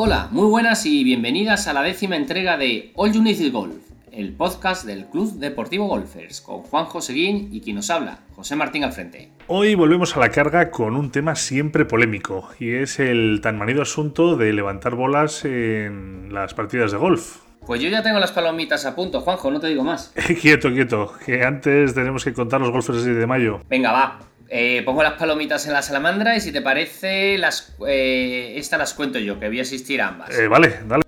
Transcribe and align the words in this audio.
Hola, 0.00 0.28
muy 0.30 0.46
buenas 0.46 0.86
y 0.86 1.02
bienvenidas 1.02 1.66
a 1.66 1.72
la 1.72 1.82
décima 1.82 2.14
entrega 2.14 2.56
de 2.56 2.92
All 2.94 3.12
You 3.12 3.20
Need 3.20 3.50
Golf, 3.50 3.74
el 4.12 4.32
podcast 4.32 4.86
del 4.86 5.06
Club 5.06 5.40
Deportivo 5.40 5.88
Golfers, 5.88 6.40
con 6.40 6.58
Juan 6.58 6.84
Joseguín 6.84 7.48
y 7.50 7.60
quien 7.60 7.74
nos 7.74 7.90
habla, 7.90 8.20
José 8.36 8.54
Martín 8.54 8.84
al 8.84 8.92
frente. 8.92 9.32
Hoy 9.48 9.74
volvemos 9.74 10.16
a 10.16 10.20
la 10.20 10.30
carga 10.30 10.70
con 10.70 10.94
un 10.94 11.10
tema 11.10 11.34
siempre 11.34 11.84
polémico, 11.84 12.48
y 12.60 12.74
es 12.74 13.00
el 13.00 13.40
tan 13.42 13.58
manido 13.58 13.82
asunto 13.82 14.36
de 14.36 14.52
levantar 14.52 14.94
bolas 14.94 15.44
en 15.44 16.32
las 16.32 16.54
partidas 16.54 16.92
de 16.92 16.98
golf. 16.98 17.38
Pues 17.66 17.82
yo 17.82 17.88
ya 17.88 18.00
tengo 18.00 18.20
las 18.20 18.30
palomitas 18.30 18.86
a 18.86 18.94
punto, 18.94 19.20
Juanjo, 19.22 19.50
no 19.50 19.58
te 19.58 19.66
digo 19.66 19.82
más. 19.82 20.14
quieto, 20.40 20.72
quieto, 20.72 21.12
que 21.26 21.42
antes 21.42 21.92
tenemos 21.92 22.22
que 22.22 22.32
contar 22.32 22.60
los 22.60 22.70
golfers 22.70 23.04
de 23.04 23.26
mayo. 23.26 23.62
Venga, 23.68 23.90
va, 23.90 24.20
eh, 24.48 24.82
pongo 24.84 25.02
las 25.02 25.14
palomitas 25.14 25.66
en 25.66 25.74
la 25.74 25.82
salamandra 25.82 26.36
y 26.36 26.40
si 26.40 26.52
te 26.52 26.62
parece, 26.62 27.36
las, 27.38 27.74
eh, 27.86 28.54
estas 28.56 28.78
las 28.78 28.94
cuento 28.94 29.18
yo, 29.18 29.38
que 29.38 29.48
voy 29.48 29.58
a 29.58 29.62
asistir 29.62 30.00
a 30.00 30.08
ambas. 30.08 30.36
Eh, 30.38 30.48
vale, 30.48 30.80
dale. 30.86 31.04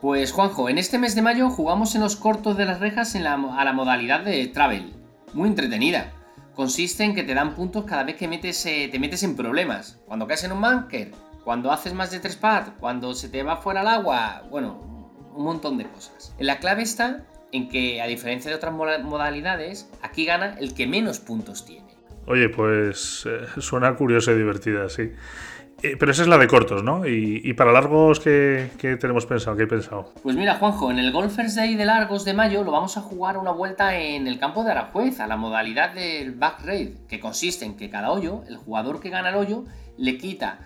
Pues 0.00 0.32
Juanjo, 0.32 0.70
en 0.70 0.78
este 0.78 0.98
mes 0.98 1.14
de 1.14 1.22
mayo 1.22 1.50
jugamos 1.50 1.94
en 1.94 2.00
los 2.00 2.16
cortos 2.16 2.56
de 2.56 2.64
las 2.64 2.80
rejas 2.80 3.14
a 3.14 3.64
la 3.64 3.72
modalidad 3.72 4.20
de 4.20 4.46
travel. 4.46 4.94
Muy 5.34 5.48
entretenida. 5.48 6.12
Consiste 6.54 7.04
en 7.04 7.14
que 7.14 7.22
te 7.22 7.34
dan 7.34 7.54
puntos 7.54 7.84
cada 7.84 8.04
vez 8.04 8.16
que 8.16 8.26
metes, 8.26 8.62
te 8.62 8.98
metes 8.98 9.22
en 9.22 9.36
problemas. 9.36 9.98
Cuando 10.06 10.26
caes 10.26 10.44
en 10.44 10.52
un 10.52 10.62
bunker, 10.62 11.12
cuando 11.44 11.70
haces 11.70 11.92
más 11.92 12.10
de 12.10 12.20
tres 12.20 12.36
pads, 12.36 12.72
cuando 12.80 13.12
se 13.14 13.28
te 13.28 13.42
va 13.42 13.58
fuera 13.58 13.82
el 13.82 13.88
agua, 13.88 14.42
bueno, 14.50 14.90
un 15.34 15.44
montón 15.44 15.76
de 15.76 15.84
cosas. 15.84 16.34
La 16.38 16.58
clave 16.58 16.82
está 16.82 17.24
en 17.52 17.68
que, 17.68 18.00
a 18.00 18.06
diferencia 18.06 18.50
de 18.50 18.56
otras 18.56 18.72
modalidades, 18.72 19.88
aquí 20.02 20.24
gana 20.24 20.56
el 20.58 20.74
que 20.74 20.86
menos 20.86 21.20
puntos 21.20 21.66
tiene. 21.66 21.99
Oye, 22.26 22.48
pues 22.48 23.26
eh, 23.26 23.46
suena 23.60 23.94
curiosa 23.94 24.32
y 24.32 24.36
divertida, 24.36 24.88
sí. 24.88 25.12
Eh, 25.82 25.96
pero 25.98 26.12
esa 26.12 26.22
es 26.22 26.28
la 26.28 26.36
de 26.36 26.46
cortos, 26.46 26.82
¿no? 26.84 27.06
Y, 27.06 27.54
para 27.54 27.72
largos, 27.72 28.20
¿qué, 28.20 28.68
tenemos 29.00 29.24
pensado? 29.24 29.56
¿Qué 29.56 29.62
he 29.62 29.66
pensado? 29.66 30.12
Pues 30.22 30.36
mira, 30.36 30.56
Juanjo, 30.56 30.90
en 30.90 30.98
el 30.98 31.10
Golfers 31.10 31.54
Day 31.54 31.74
de 31.74 31.86
largos 31.86 32.26
de 32.26 32.34
mayo 32.34 32.62
lo 32.64 32.72
vamos 32.72 32.98
a 32.98 33.00
jugar 33.00 33.38
una 33.38 33.50
vuelta 33.50 33.96
en 33.96 34.26
el 34.26 34.38
campo 34.38 34.62
de 34.62 34.72
Aranjuez, 34.72 35.20
a 35.20 35.26
la 35.26 35.36
modalidad 35.36 35.94
del 35.94 36.32
back 36.32 36.66
raid, 36.66 36.90
que 37.08 37.18
consiste 37.18 37.64
en 37.64 37.76
que 37.76 37.88
cada 37.88 38.10
hoyo, 38.10 38.42
el 38.46 38.58
jugador 38.58 39.00
que 39.00 39.08
gana 39.08 39.30
el 39.30 39.36
hoyo, 39.36 39.64
le 39.96 40.18
quita 40.18 40.58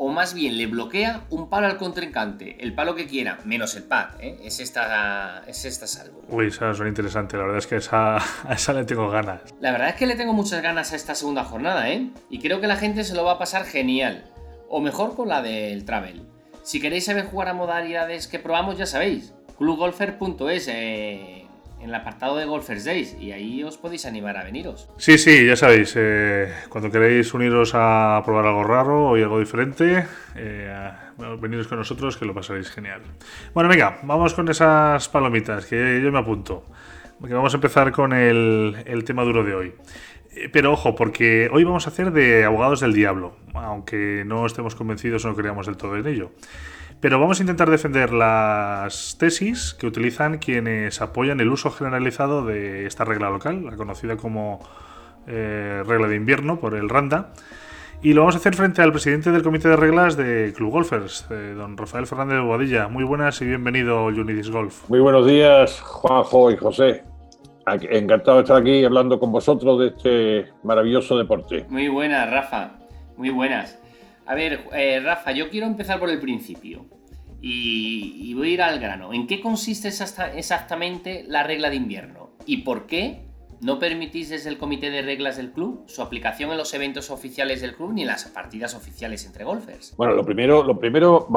o 0.00 0.08
más 0.10 0.32
bien 0.32 0.56
le 0.56 0.66
bloquea 0.66 1.24
un 1.28 1.50
palo 1.50 1.66
al 1.66 1.76
contrincante, 1.76 2.56
el 2.60 2.72
palo 2.72 2.94
que 2.94 3.08
quiera, 3.08 3.40
menos 3.44 3.74
el 3.74 3.82
pad, 3.82 4.10
¿eh? 4.20 4.38
es, 4.44 4.60
esta, 4.60 5.42
es 5.48 5.64
esta 5.64 5.88
salvo. 5.88 6.22
Uy, 6.28 6.46
esa 6.46 6.72
suena 6.72 6.88
interesante, 6.88 7.36
la 7.36 7.42
verdad 7.42 7.58
es 7.58 7.66
que 7.66 7.76
esa, 7.76 8.16
a 8.16 8.22
esa 8.54 8.72
le 8.72 8.84
tengo 8.84 9.10
ganas. 9.10 9.40
La 9.60 9.72
verdad 9.72 9.88
es 9.88 9.96
que 9.96 10.06
le 10.06 10.14
tengo 10.14 10.32
muchas 10.32 10.62
ganas 10.62 10.92
a 10.92 10.96
esta 10.96 11.16
segunda 11.16 11.42
jornada, 11.42 11.90
¿eh? 11.90 12.10
Y 12.30 12.38
creo 12.38 12.60
que 12.60 12.68
la 12.68 12.76
gente 12.76 13.02
se 13.02 13.16
lo 13.16 13.24
va 13.24 13.32
a 13.32 13.38
pasar 13.38 13.64
genial, 13.64 14.24
o 14.68 14.80
mejor 14.80 15.16
con 15.16 15.28
la 15.28 15.42
del 15.42 15.84
Travel. 15.84 16.22
Si 16.62 16.80
queréis 16.80 17.06
saber 17.06 17.24
jugar 17.24 17.48
a 17.48 17.54
modalidades 17.54 18.28
que 18.28 18.38
probamos, 18.38 18.78
ya 18.78 18.86
sabéis, 18.86 19.34
clubgolfer.es, 19.58 20.68
eh, 20.68 21.47
en 21.80 21.88
el 21.88 21.94
apartado 21.94 22.36
de 22.36 22.44
Golfers 22.44 22.84
Days 22.84 23.16
y 23.20 23.32
ahí 23.32 23.62
os 23.62 23.78
podéis 23.78 24.06
animar 24.06 24.36
a 24.36 24.44
veniros. 24.44 24.88
Sí, 24.96 25.18
sí, 25.18 25.46
ya 25.46 25.56
sabéis, 25.56 25.94
eh, 25.96 26.52
cuando 26.68 26.90
queréis 26.90 27.32
uniros 27.34 27.72
a 27.74 28.20
probar 28.24 28.46
algo 28.46 28.64
raro 28.64 29.10
o 29.10 29.14
algo 29.14 29.38
diferente, 29.38 30.06
eh, 30.36 30.90
veniros 31.40 31.68
con 31.68 31.78
nosotros 31.78 32.16
que 32.16 32.24
lo 32.24 32.34
pasaréis 32.34 32.70
genial. 32.70 33.02
Bueno, 33.54 33.68
venga, 33.68 33.98
vamos 34.02 34.34
con 34.34 34.48
esas 34.48 35.08
palomitas 35.08 35.66
que 35.66 36.00
yo 36.02 36.10
me 36.12 36.18
apunto. 36.18 36.64
Vamos 37.20 37.52
a 37.52 37.56
empezar 37.56 37.90
con 37.90 38.12
el, 38.12 38.76
el 38.86 39.04
tema 39.04 39.24
duro 39.24 39.42
de 39.42 39.54
hoy. 39.54 39.74
Eh, 40.38 40.48
pero 40.52 40.72
ojo, 40.72 40.94
porque 40.94 41.48
hoy 41.52 41.64
vamos 41.64 41.86
a 41.86 41.90
hacer 41.90 42.12
de 42.12 42.44
abogados 42.44 42.80
del 42.80 42.92
diablo, 42.92 43.36
aunque 43.54 44.22
no 44.26 44.46
estemos 44.46 44.74
convencidos 44.74 45.24
o 45.24 45.28
no 45.28 45.34
creamos 45.34 45.66
del 45.66 45.76
todo 45.76 45.96
en 45.96 46.06
ello. 46.06 46.30
Pero 47.00 47.20
vamos 47.20 47.38
a 47.38 47.42
intentar 47.44 47.70
defender 47.70 48.12
las 48.12 49.16
tesis 49.18 49.72
que 49.74 49.86
utilizan 49.86 50.38
quienes 50.38 51.00
apoyan 51.00 51.40
el 51.40 51.48
uso 51.48 51.70
generalizado 51.70 52.44
de 52.44 52.86
esta 52.86 53.04
regla 53.04 53.30
local, 53.30 53.64
la 53.64 53.76
conocida 53.76 54.16
como 54.16 54.58
eh, 55.28 55.84
regla 55.86 56.08
de 56.08 56.16
invierno 56.16 56.58
por 56.58 56.74
el 56.74 56.88
RANDA. 56.88 57.32
Y 58.02 58.14
lo 58.14 58.22
vamos 58.22 58.34
a 58.34 58.38
hacer 58.38 58.54
frente 58.54 58.82
al 58.82 58.92
presidente 58.92 59.30
del 59.30 59.42
comité 59.42 59.68
de 59.68 59.76
reglas 59.76 60.16
de 60.16 60.52
Club 60.56 60.70
Golfers, 60.70 61.26
eh, 61.30 61.54
don 61.56 61.76
Rafael 61.76 62.06
Fernández 62.06 62.38
de 62.38 62.44
Boadilla. 62.44 62.88
Muy 62.88 63.04
buenas 63.04 63.40
y 63.42 63.44
bienvenido 63.44 63.98
a 63.98 64.04
Unidis 64.06 64.50
Golf. 64.50 64.88
Muy 64.88 65.00
buenos 65.00 65.26
días, 65.26 65.80
Juanjo 65.80 66.50
y 66.50 66.56
José. 66.56 67.04
Encantado 67.66 68.38
de 68.38 68.42
estar 68.44 68.56
aquí 68.56 68.84
hablando 68.84 69.20
con 69.20 69.30
vosotros 69.30 69.78
de 69.80 69.86
este 69.88 70.52
maravilloso 70.64 71.18
deporte. 71.18 71.66
Muy 71.68 71.88
buenas, 71.88 72.30
Rafa. 72.30 72.78
Muy 73.16 73.30
buenas. 73.30 73.78
A 74.28 74.34
ver, 74.34 74.68
eh, 74.74 75.00
Rafa, 75.00 75.32
yo 75.32 75.48
quiero 75.48 75.66
empezar 75.66 75.98
por 75.98 76.10
el 76.10 76.20
principio. 76.20 76.84
Y, 77.40 78.34
voy 78.34 78.50
a 78.50 78.52
ir 78.52 78.62
al 78.62 78.78
grano. 78.78 79.14
¿En 79.14 79.26
qué 79.26 79.40
consiste 79.40 79.88
exactamente 79.88 81.24
la 81.26 81.44
regla 81.44 81.70
de 81.70 81.76
invierno? 81.76 82.36
¿Y 82.44 82.58
por 82.58 82.86
qué 82.86 83.27
no 83.60 83.78
permitís 83.78 84.28
desde 84.28 84.50
el 84.50 84.58
comité 84.58 84.90
de 84.90 85.02
reglas 85.02 85.36
del 85.36 85.50
club 85.50 85.84
su 85.86 86.02
aplicación 86.02 86.50
en 86.50 86.58
los 86.58 86.72
eventos 86.74 87.10
oficiales 87.10 87.60
del 87.60 87.74
club 87.74 87.92
ni 87.92 88.02
en 88.02 88.08
las 88.08 88.24
partidas 88.26 88.74
oficiales 88.74 89.26
entre 89.26 89.44
golfers? 89.44 89.94
Bueno, 89.96 90.14
lo 90.14 90.24
primero, 90.24 90.62
lo 90.62 90.78
primero 90.78 91.28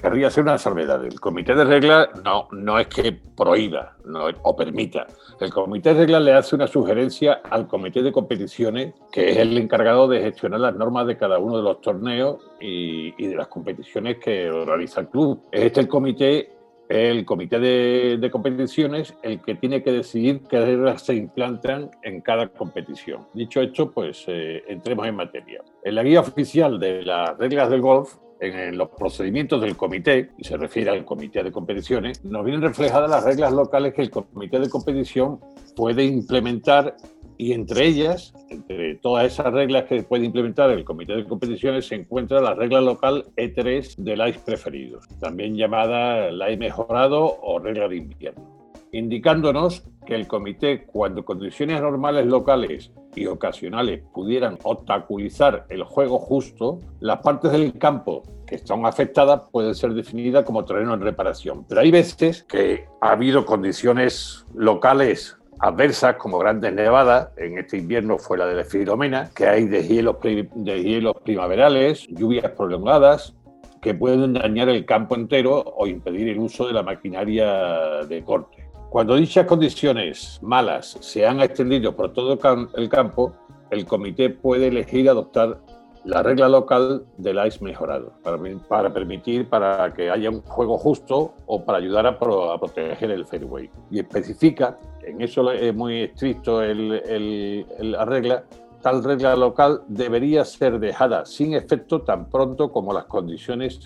querría 0.00 0.28
hacer 0.28 0.42
una 0.42 0.58
salvedad. 0.58 1.04
El 1.04 1.20
comité 1.20 1.54
de 1.54 1.64
reglas 1.64 2.08
no, 2.24 2.48
no 2.52 2.78
es 2.78 2.86
que 2.88 3.12
prohíba 3.12 3.96
o 4.42 4.56
permita. 4.56 5.06
El 5.40 5.50
comité 5.50 5.94
de 5.94 6.00
reglas 6.00 6.22
le 6.22 6.32
hace 6.32 6.54
una 6.56 6.66
sugerencia 6.66 7.40
al 7.50 7.66
comité 7.66 8.02
de 8.02 8.12
competiciones, 8.12 8.94
que 9.10 9.30
es 9.30 9.36
el 9.38 9.56
encargado 9.58 10.08
de 10.08 10.20
gestionar 10.20 10.60
las 10.60 10.74
normas 10.74 11.06
de 11.06 11.16
cada 11.16 11.38
uno 11.38 11.56
de 11.56 11.62
los 11.62 11.80
torneos 11.80 12.40
y, 12.60 13.14
y 13.22 13.26
de 13.28 13.36
las 13.36 13.48
competiciones 13.48 14.18
que 14.18 14.50
organiza 14.50 15.00
el 15.00 15.08
club. 15.08 15.42
Es 15.50 15.62
este 15.62 15.80
el 15.80 15.88
comité 15.88 16.61
el 16.92 17.24
comité 17.24 17.58
de, 17.58 18.30
competiciones 18.30 19.14
el 19.22 19.40
que 19.40 19.54
tiene 19.54 19.82
que 19.82 19.92
decidir 19.92 20.42
qué 20.48 20.60
reglas 20.60 21.02
se 21.02 21.14
implantan 21.14 21.90
en 22.02 22.20
cada 22.20 22.48
competición. 22.48 23.26
Dicho 23.32 23.62
esto, 23.62 23.90
pues 23.90 24.24
eh, 24.26 24.62
entremos 24.68 25.06
en 25.06 25.16
materia. 25.16 25.62
En 25.82 25.94
la 25.94 26.02
guía 26.02 26.20
oficial 26.20 26.78
de 26.78 27.02
las 27.02 27.38
reglas 27.38 27.70
del 27.70 27.80
golf, 27.80 28.16
en 28.40 28.76
los 28.76 28.90
procedimientos 28.90 29.62
del 29.62 29.74
comité, 29.76 30.32
y 30.36 30.44
se 30.44 30.56
refiere 30.58 30.90
al 30.90 31.04
comité 31.06 31.42
de 31.42 31.50
competiciones, 31.50 32.22
nos 32.24 32.44
vienen 32.44 32.60
reflejadas 32.60 33.08
las 33.08 33.24
reglas 33.24 33.52
locales 33.52 33.94
que 33.94 34.02
el 34.02 34.10
comité 34.10 34.58
de 34.58 34.68
competición 34.68 35.40
puede 35.74 36.04
implementar 36.04 36.96
y 37.38 37.52
entre 37.52 37.86
ellas, 37.86 38.32
entre 38.50 38.96
todas 38.96 39.32
esas 39.32 39.52
reglas 39.52 39.84
que 39.84 40.02
puede 40.02 40.24
implementar 40.24 40.70
el 40.70 40.84
Comité 40.84 41.14
de 41.16 41.24
Competiciones, 41.24 41.86
se 41.86 41.96
encuentra 41.96 42.40
la 42.40 42.54
regla 42.54 42.80
local 42.80 43.24
E3 43.36 43.96
del 43.96 44.28
ICE 44.28 44.40
preferido, 44.40 45.00
también 45.20 45.56
llamada 45.56 46.30
la 46.30 46.54
mejorado 46.56 47.38
o 47.42 47.58
regla 47.58 47.88
de 47.88 47.96
invierno, 47.96 48.60
indicándonos 48.92 49.84
que 50.06 50.14
el 50.14 50.26
comité, 50.26 50.84
cuando 50.84 51.24
condiciones 51.24 51.80
normales 51.80 52.26
locales 52.26 52.90
y 53.14 53.26
ocasionales 53.26 54.02
pudieran 54.12 54.58
obstaculizar 54.62 55.66
el 55.68 55.84
juego 55.84 56.18
justo, 56.18 56.80
las 57.00 57.20
partes 57.20 57.52
del 57.52 57.78
campo 57.78 58.22
que 58.46 58.56
están 58.56 58.84
afectadas 58.84 59.42
pueden 59.50 59.74
ser 59.74 59.94
definidas 59.94 60.44
como 60.44 60.64
terreno 60.64 60.94
en 60.94 61.00
reparación. 61.00 61.64
Pero 61.68 61.80
hay 61.80 61.90
veces 61.90 62.42
que 62.44 62.86
ha 63.00 63.12
habido 63.12 63.44
condiciones 63.44 64.44
locales 64.54 65.36
adversas 65.58 66.16
como 66.16 66.38
grandes 66.38 66.72
nevadas, 66.72 67.28
en 67.36 67.58
este 67.58 67.78
invierno 67.78 68.18
fue 68.18 68.38
la 68.38 68.46
de 68.46 68.54
la 68.54 68.64
Filomena, 68.64 69.30
que 69.34 69.46
hay 69.46 69.66
de 69.66 69.86
hielos, 69.86 70.16
de 70.20 70.82
hielos 70.82 71.16
primaverales, 71.24 72.06
lluvias 72.08 72.50
prolongadas, 72.52 73.34
que 73.80 73.94
pueden 73.94 74.34
dañar 74.34 74.68
el 74.68 74.84
campo 74.86 75.14
entero 75.14 75.62
o 75.76 75.86
impedir 75.86 76.28
el 76.28 76.38
uso 76.38 76.66
de 76.66 76.72
la 76.72 76.82
maquinaria 76.82 78.04
de 78.08 78.22
corte. 78.22 78.68
Cuando 78.90 79.16
dichas 79.16 79.46
condiciones 79.46 80.38
malas 80.42 80.98
se 81.00 81.26
han 81.26 81.40
extendido 81.40 81.96
por 81.96 82.12
todo 82.12 82.38
el 82.76 82.88
campo, 82.88 83.32
el 83.70 83.86
comité 83.86 84.30
puede 84.30 84.68
elegir 84.68 85.08
adoptar 85.08 85.60
la 86.04 86.22
regla 86.22 86.48
local 86.48 87.04
del 87.16 87.44
ICE 87.46 87.64
mejorado 87.64 88.12
para, 88.22 88.38
para, 88.68 88.92
permitir 88.92 89.48
para 89.48 89.92
que 89.94 90.10
haya 90.10 90.30
un 90.30 90.42
juego 90.42 90.76
justo 90.76 91.34
o 91.46 91.64
para 91.64 91.78
ayudar 91.78 92.06
a, 92.06 92.18
proteger 92.18 93.10
el 93.10 93.24
fairway. 93.26 93.70
Y 93.90 94.00
especifica, 94.00 94.78
en 95.02 95.20
eso 95.20 95.50
es 95.52 95.74
muy 95.74 96.02
estricto 96.02 96.62
el, 96.62 97.66
la 97.78 98.04
regla, 98.04 98.44
tal 98.80 99.04
regla 99.04 99.36
local 99.36 99.82
debería 99.86 100.44
ser 100.44 100.80
dejada 100.80 101.24
sin 101.24 101.54
efecto 101.54 102.02
tan 102.02 102.28
pronto 102.28 102.72
como 102.72 102.92
las 102.92 103.04
condiciones 103.04 103.80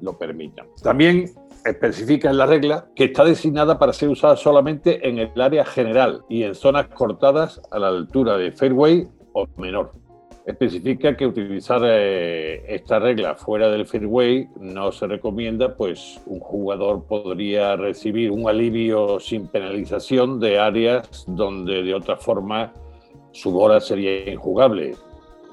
lo 0.00 0.18
permitan. 0.18 0.66
También 0.82 1.30
especifica 1.64 2.28
en 2.28 2.36
la 2.36 2.46
regla 2.46 2.86
que 2.94 3.04
está 3.04 3.24
designada 3.24 3.78
para 3.78 3.92
ser 3.92 4.08
usada 4.08 4.36
solamente 4.36 5.08
en 5.08 5.18
el 5.18 5.40
área 5.40 5.64
general 5.64 6.22
y 6.28 6.42
en 6.42 6.54
zonas 6.54 6.88
cortadas 6.88 7.62
a 7.70 7.78
la 7.78 7.88
altura 7.88 8.36
del 8.36 8.52
fairway 8.52 9.08
o 9.32 9.46
menor 9.56 10.01
especifica 10.46 11.16
que 11.16 11.26
utilizar 11.26 11.80
eh, 11.84 12.64
esta 12.66 12.98
regla 12.98 13.34
fuera 13.34 13.68
del 13.70 13.86
fairway 13.86 14.48
no 14.58 14.90
se 14.90 15.06
recomienda, 15.06 15.76
pues 15.76 16.20
un 16.26 16.40
jugador 16.40 17.04
podría 17.04 17.76
recibir 17.76 18.30
un 18.30 18.48
alivio 18.48 19.20
sin 19.20 19.46
penalización 19.46 20.40
de 20.40 20.58
áreas 20.58 21.24
donde 21.28 21.82
de 21.82 21.94
otra 21.94 22.16
forma 22.16 22.72
su 23.32 23.50
bola 23.50 23.80
sería 23.80 24.30
injugable. 24.30 24.94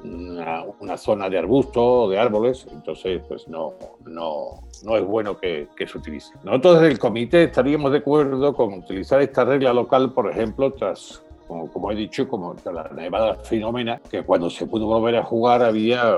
una, 0.03 0.97
zona 0.97 1.29
de 1.29 1.37
arbusto 1.37 2.03
o 2.03 2.09
de 2.09 2.17
árboles, 2.17 2.65
entonces 2.71 3.21
pues 3.27 3.47
no, 3.47 3.73
no, 4.05 4.61
no 4.83 4.97
es 4.97 5.05
bueno 5.05 5.37
que, 5.37 5.67
se 5.77 5.97
utilice. 5.97 6.33
Nosotros 6.43 6.75
desde 6.75 6.93
el 6.93 6.99
comité 6.99 7.43
estaríamos 7.43 7.91
de 7.91 7.99
acuerdo 7.99 8.53
con 8.53 8.73
utilizar 8.73 9.21
esta 9.21 9.45
regla 9.45 9.73
local, 9.73 10.13
por 10.13 10.31
ejemplo, 10.31 10.71
tras 10.71 11.21
como, 11.49 11.67
como, 11.71 11.91
he 11.91 11.95
dicho, 11.95 12.27
como 12.27 12.55
la 12.63 12.87
nevada 12.95 13.33
fenómena, 13.43 13.99
que 14.09 14.21
cuando 14.21 14.51
se 14.51 14.67
pudo 14.67 14.85
volver 14.85 15.15
a 15.15 15.23
jugar 15.23 15.63
había 15.63 16.15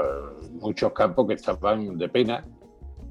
muchos 0.59 0.91
campos 0.91 1.25
que 1.25 1.35
estaban 1.35 1.97
de 1.97 2.09
pena 2.09 2.45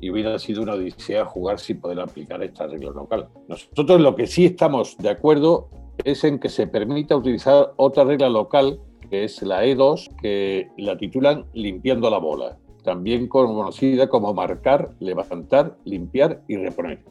y 0.00 0.10
hubiera 0.10 0.38
sido 0.38 0.62
una 0.62 0.74
odisea 0.74 1.24
jugar 1.24 1.58
sin 1.58 1.80
poder 1.80 1.98
aplicar 1.98 2.42
esta 2.42 2.66
regla 2.66 2.90
local. 2.90 3.28
Nosotros 3.48 4.02
lo 4.02 4.14
que 4.14 4.26
sí 4.26 4.44
estamos 4.44 4.98
de 4.98 5.08
acuerdo 5.08 5.70
es 6.04 6.22
en 6.24 6.38
que 6.38 6.50
se 6.50 6.66
permita 6.66 7.16
utilizar 7.16 7.72
otra 7.76 8.04
regla 8.04 8.28
local, 8.28 8.80
que 9.08 9.24
es 9.24 9.40
la 9.40 9.64
E2, 9.64 10.14
que 10.20 10.68
la 10.76 10.98
titulan 10.98 11.46
limpiando 11.54 12.10
la 12.10 12.18
bola, 12.18 12.58
también 12.84 13.28
conocida 13.28 14.10
como 14.10 14.34
marcar, 14.34 14.90
levantar, 15.00 15.78
limpiar 15.86 16.42
y 16.48 16.58
reponer. 16.58 17.02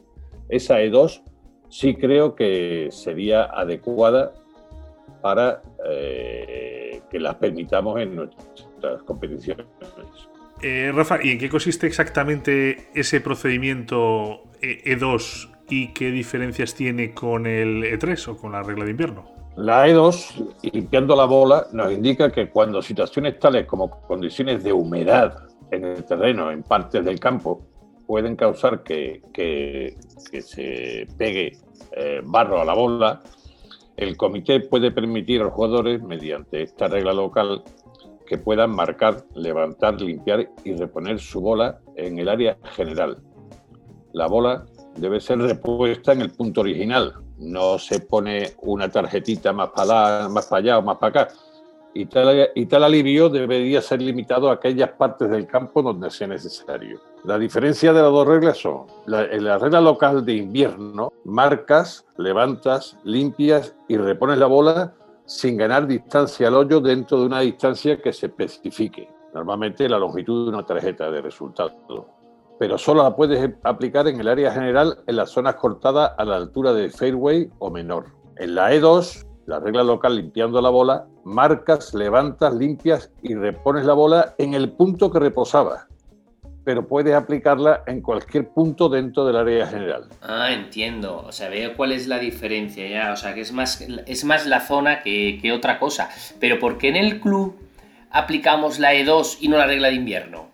Esa 0.48 0.80
E2 0.80 1.22
sí 1.68 1.96
creo 1.96 2.36
que 2.36 2.90
sería 2.92 3.42
adecuada 3.44 4.34
para 5.20 5.62
eh, 5.88 7.02
que 7.10 7.18
las 7.18 7.36
permitamos 7.36 8.00
en 8.00 8.16
nuestras 8.16 9.02
competiciones. 9.04 9.66
Eh, 10.62 10.92
Rafa, 10.94 11.18
¿y 11.22 11.30
en 11.30 11.38
qué 11.38 11.48
consiste 11.48 11.86
exactamente 11.86 12.90
ese 12.94 13.20
procedimiento 13.20 14.42
E2 14.60 15.50
y 15.70 15.92
qué 15.94 16.10
diferencias 16.10 16.74
tiene 16.74 17.14
con 17.14 17.46
el 17.46 17.82
E3 17.84 18.28
o 18.28 18.36
con 18.36 18.52
la 18.52 18.62
regla 18.62 18.84
de 18.84 18.90
invierno? 18.90 19.40
La 19.56 19.86
E2, 19.88 20.70
limpiando 20.72 21.16
la 21.16 21.24
bola, 21.24 21.66
nos 21.72 21.92
indica 21.92 22.30
que 22.30 22.48
cuando 22.48 22.80
situaciones 22.80 23.38
tales 23.38 23.66
como 23.66 23.90
condiciones 24.02 24.62
de 24.62 24.72
humedad 24.72 25.48
en 25.70 25.84
el 25.84 26.04
terreno, 26.04 26.50
en 26.50 26.62
partes 26.62 27.04
del 27.04 27.18
campo, 27.18 27.66
pueden 28.06 28.36
causar 28.36 28.82
que, 28.82 29.22
se 30.40 31.06
pegue 31.16 31.58
eh, 31.92 32.20
barro 32.24 32.60
a 32.60 32.64
la 32.64 32.74
bola, 32.74 33.20
el 34.00 34.16
comité 34.16 34.60
puede 34.60 34.90
permitir 34.90 35.42
a 35.42 35.44
los 35.44 35.52
jugadores, 35.52 36.02
mediante 36.02 36.62
esta 36.62 36.88
regla 36.88 37.12
local, 37.12 37.62
que 38.26 38.38
puedan 38.38 38.70
marcar, 38.70 39.24
levantar, 39.34 40.00
limpiar 40.00 40.48
y 40.64 40.74
reponer 40.74 41.18
su 41.18 41.40
bola 41.40 41.80
en 41.96 42.18
el 42.18 42.28
área 42.30 42.56
general. 42.76 43.18
La 44.14 44.26
bola 44.26 44.64
debe 44.96 45.20
ser 45.20 45.38
repuesta 45.38 46.12
en 46.12 46.22
el 46.22 46.30
punto 46.30 46.62
original. 46.62 47.12
No 47.38 47.78
se 47.78 48.00
pone 48.00 48.54
una 48.62 48.88
tarjetita 48.88 49.52
más 49.52 49.70
para, 49.70 50.28
más 50.30 50.50
allá 50.50 50.78
o 50.78 50.82
más 50.82 50.96
para 50.96 51.22
acá. 51.22 51.34
Y 51.92 52.06
tal 52.06 52.84
alivio 52.84 53.28
debería 53.28 53.82
ser 53.82 54.00
limitado 54.00 54.48
a 54.48 54.54
aquellas 54.54 54.92
partes 54.92 55.28
del 55.28 55.46
campo 55.46 55.82
donde 55.82 56.10
sea 56.10 56.28
necesario. 56.28 57.00
La 57.24 57.38
diferencia 57.38 57.92
de 57.92 58.02
las 58.02 58.10
dos 58.10 58.26
reglas 58.26 58.58
son, 58.58 58.86
en 59.06 59.44
la 59.44 59.58
regla 59.58 59.80
local 59.80 60.24
de 60.24 60.34
invierno, 60.34 61.12
marcas, 61.24 62.06
levantas, 62.16 62.96
limpias 63.04 63.74
y 63.88 63.98
repones 63.98 64.38
la 64.38 64.46
bola 64.46 64.94
sin 65.26 65.56
ganar 65.56 65.86
distancia 65.86 66.48
al 66.48 66.54
hoyo 66.54 66.80
dentro 66.80 67.20
de 67.20 67.26
una 67.26 67.40
distancia 67.40 68.00
que 68.00 68.12
se 68.12 68.26
especifique. 68.26 69.08
Normalmente 69.34 69.88
la 69.88 69.98
longitud 69.98 70.46
de 70.46 70.56
una 70.56 70.66
tarjeta 70.66 71.10
de 71.10 71.20
resultado 71.20 72.20
pero 72.60 72.76
solo 72.76 73.02
la 73.02 73.16
puedes 73.16 73.54
aplicar 73.64 74.06
en 74.06 74.20
el 74.20 74.28
área 74.28 74.52
general 74.52 74.98
en 75.06 75.16
las 75.16 75.30
zonas 75.30 75.54
cortadas 75.54 76.12
a 76.18 76.26
la 76.26 76.36
altura 76.36 76.74
de 76.74 76.90
fairway 76.90 77.50
o 77.58 77.70
menor. 77.70 78.08
En 78.36 78.54
la 78.54 78.70
E2, 78.74 79.26
la 79.46 79.60
regla 79.60 79.82
local 79.82 80.16
limpiando 80.16 80.60
la 80.60 80.68
bola, 80.68 81.06
marcas, 81.24 81.94
levantas, 81.94 82.54
limpias 82.54 83.10
y 83.22 83.34
repones 83.34 83.86
la 83.86 83.94
bola 83.94 84.34
en 84.36 84.52
el 84.52 84.72
punto 84.72 85.10
que 85.10 85.18
reposaba, 85.18 85.86
pero 86.64 86.86
puedes 86.86 87.14
aplicarla 87.14 87.82
en 87.86 88.00
cualquier 88.00 88.48
punto 88.48 88.88
dentro 88.88 89.24
del 89.24 89.36
área 89.36 89.66
general. 89.66 90.04
Ah, 90.22 90.52
entiendo. 90.52 91.24
O 91.26 91.32
sea, 91.32 91.48
veo 91.48 91.74
cuál 91.76 91.92
es 91.92 92.06
la 92.06 92.18
diferencia 92.18 92.86
ya. 92.88 93.12
O 93.12 93.16
sea, 93.16 93.34
que 93.34 93.40
es 93.40 93.52
más, 93.52 93.80
es 93.80 94.24
más 94.24 94.46
la 94.46 94.60
zona 94.60 95.02
que, 95.02 95.38
que 95.40 95.52
otra 95.52 95.78
cosa. 95.78 96.10
Pero 96.38 96.58
¿por 96.58 96.78
qué 96.78 96.88
en 96.88 96.96
el 96.96 97.20
club 97.20 97.56
aplicamos 98.10 98.78
la 98.78 98.94
E2 98.94 99.38
y 99.40 99.48
no 99.48 99.56
la 99.56 99.66
regla 99.66 99.88
de 99.88 99.94
invierno? 99.94 100.50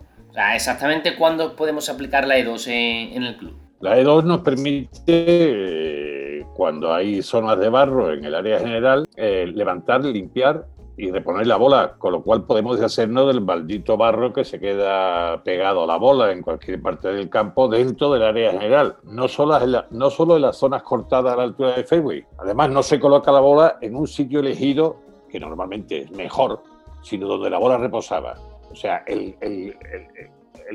exactamente 0.55 1.17
cuándo 1.17 1.57
podemos 1.57 1.89
aplicar 1.89 2.27
la 2.27 2.39
E2 2.39 2.67
en, 2.69 3.23
el 3.23 3.37
club. 3.37 3.55
La 3.81 3.99
E2 3.99 4.25
nos 4.25 4.41
permite, 4.41 4.91
eh, 5.07 6.47
cuando 6.55 6.93
hay 6.93 7.23
zonas 7.23 7.59
de 7.59 7.69
barro 7.69 8.13
en 8.13 8.25
el 8.25 8.35
área 8.35 8.59
general, 8.59 9.07
eh, 9.17 9.51
levantar, 9.55 10.05
limpiar 10.05 10.67
y 10.97 11.11
reponer 11.11 11.47
la 11.47 11.57
bola, 11.57 11.95
con 11.99 12.13
lo 12.13 12.23
cual 12.23 12.45
podemos 12.45 12.77
deshacernos 12.77 13.27
del 13.27 13.43
maldito 13.43 13.97
barro 13.97 14.33
que 14.33 14.45
se 14.45 14.59
queda 14.59 15.43
pegado 15.43 15.85
a 15.85 15.87
la 15.87 15.97
bola 15.97 16.33
en 16.33 16.43
cualquier 16.43 16.81
parte 16.81 17.09
del 17.09 17.29
campo 17.29 17.69
dentro 17.69 18.13
del 18.13 18.23
área 18.23 18.53
general, 18.53 18.97
no 19.05 19.29
solo 19.29 19.61
en, 19.63 19.77
no 19.91 20.11
solo 20.11 20.39
las 20.39 20.57
zonas 20.57 20.83
cortadas 20.83 21.35
a 21.35 21.37
la 21.37 21.43
altura 21.43 21.73
del 21.73 21.85
fairway. 21.85 22.25
Además, 22.39 22.71
no 22.71 22.83
se 22.83 22.99
coloca 22.99 23.31
la 23.31 23.41
bola 23.41 23.77
en 23.83 23.95
un 23.95 24.07
sitio 24.07 24.41
elegido, 24.41 24.97
que 25.29 25.39
normalmente 25.39 26.03
es 26.03 26.11
mejor, 26.13 26.63
sino 27.03 27.29
donde 27.29 27.51
la 27.51 27.59
bola 27.59 27.77
reposaba. 27.77 28.35
O 28.71 28.75
sea, 28.75 29.05
el, 29.07 29.37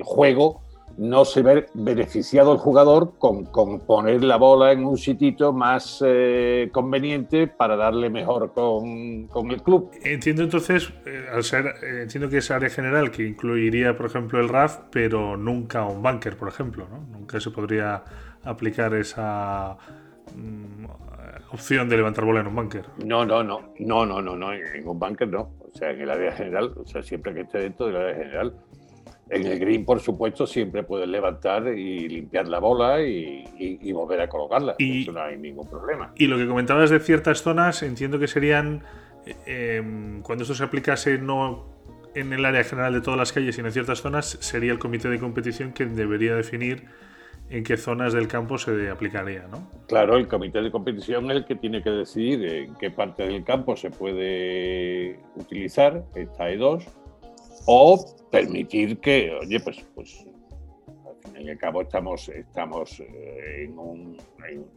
juego 0.03 0.61
no 0.97 1.25
se 1.25 1.41
ve 1.41 1.65
beneficiado 1.73 2.53
el 2.53 2.59
jugador 2.59 3.13
con, 3.17 3.45
poner 3.85 4.23
la 4.23 4.37
bola 4.37 4.71
en 4.71 4.85
un 4.85 4.97
sitito 4.97 5.53
más 5.53 6.03
eh, 6.05 6.69
conveniente 6.71 7.47
para 7.47 7.75
darle 7.75 8.09
mejor 8.09 8.53
con, 8.53 9.51
el 9.51 9.61
club. 9.61 9.91
Entiendo 10.03 10.43
entonces, 10.43 10.91
eh, 11.05 11.25
al 11.31 11.43
ser, 11.43 11.65
eh, 11.83 12.01
entiendo 12.03 12.29
que 12.29 12.37
es 12.37 12.51
área 12.51 12.69
general 12.69 13.11
que 13.11 13.27
incluiría, 13.27 13.95
por 13.95 14.05
ejemplo, 14.05 14.39
el 14.39 14.49
RAF, 14.49 14.79
pero 14.91 15.37
nunca 15.37 15.85
un 15.85 16.01
bunker, 16.01 16.37
por 16.37 16.47
ejemplo, 16.47 16.87
¿no? 16.89 16.99
Nunca 17.11 17.39
se 17.39 17.51
podría 17.51 18.03
aplicar 18.43 18.93
esa 18.93 19.77
mm, 20.35 20.85
opción 21.51 21.89
de 21.89 21.97
levantar 21.97 22.25
bola 22.25 22.41
en 22.41 22.47
un 22.47 22.55
bunker. 22.55 22.85
No, 23.05 23.25
no, 23.25 23.43
no, 23.43 23.73
no, 23.79 24.05
no, 24.05 24.21
no, 24.21 24.35
no, 24.35 24.53
en 24.53 24.87
un 24.87 24.99
bunker 24.99 25.27
no. 25.27 25.51
O 25.59 25.77
sea, 25.77 25.91
en 25.91 26.01
el 26.01 26.09
área 26.09 26.31
general, 26.33 26.73
o 26.75 26.85
sea, 26.85 27.01
siempre 27.01 27.33
que 27.33 27.41
esté 27.41 27.59
dentro 27.59 27.87
del 27.87 27.95
área 27.97 28.15
general. 28.15 28.53
En 29.31 29.47
el 29.47 29.59
green, 29.59 29.85
por 29.85 30.01
supuesto, 30.01 30.45
siempre 30.45 30.83
puedes 30.83 31.07
levantar 31.07 31.65
y 31.69 32.09
limpiar 32.09 32.49
la 32.49 32.59
bola 32.59 33.01
y, 33.01 33.91
volver 33.93 34.19
a 34.19 34.27
colocarla. 34.27 34.75
Y, 34.77 35.03
Eso 35.03 35.13
no 35.13 35.21
hay 35.21 35.37
ningún 35.37 35.69
problema. 35.69 36.11
Y 36.17 36.27
lo 36.27 36.37
que 36.37 36.45
comentabas 36.45 36.89
de 36.89 36.99
ciertas 36.99 37.41
zonas, 37.41 37.81
entiendo 37.81 38.19
que 38.19 38.27
serían, 38.27 38.83
eh, 39.45 39.81
cuando 40.23 40.43
esto 40.43 40.53
se 40.53 40.65
aplicase 40.65 41.17
no 41.17 41.65
en 42.13 42.33
el 42.33 42.43
área 42.43 42.65
general 42.65 42.93
de 42.93 42.99
todas 42.99 43.17
las 43.17 43.31
calles, 43.31 43.55
sino 43.55 43.67
en 43.69 43.73
ciertas 43.73 44.01
zonas, 44.01 44.37
sería 44.41 44.73
el 44.73 44.79
comité 44.79 45.07
de 45.07 45.17
competición 45.17 45.71
quien 45.71 45.95
debería 45.95 46.35
definir 46.35 46.83
en 47.49 47.63
qué 47.63 47.77
zonas 47.77 48.11
del 48.11 48.27
campo 48.27 48.57
se 48.57 48.89
aplicaría, 48.89 49.47
¿no? 49.49 49.69
Claro, 49.87 50.17
el 50.17 50.27
comité 50.27 50.61
de 50.61 50.71
competición 50.71 51.31
es 51.31 51.37
el 51.37 51.45
que 51.45 51.55
tiene 51.55 51.81
que 51.81 51.89
decidir 51.89 52.45
en 52.45 52.75
qué 52.75 52.91
parte 52.91 53.25
del 53.25 53.45
campo 53.45 53.77
se 53.77 53.91
puede 53.91 55.19
utilizar 55.37 56.03
esta 56.15 56.49
E2 56.49 56.85
o 57.65 58.15
permitir 58.31 58.99
que, 58.99 59.31
oye, 59.41 59.59
pues, 59.59 59.85
pues 59.93 60.25
al 60.87 61.33
fin 61.33 61.47
y 61.47 61.49
al 61.49 61.57
cabo 61.57 61.81
estamos, 61.81 62.29
estamos 62.29 62.99
eh, 62.99 63.65
en, 63.65 63.77
un, 63.77 64.17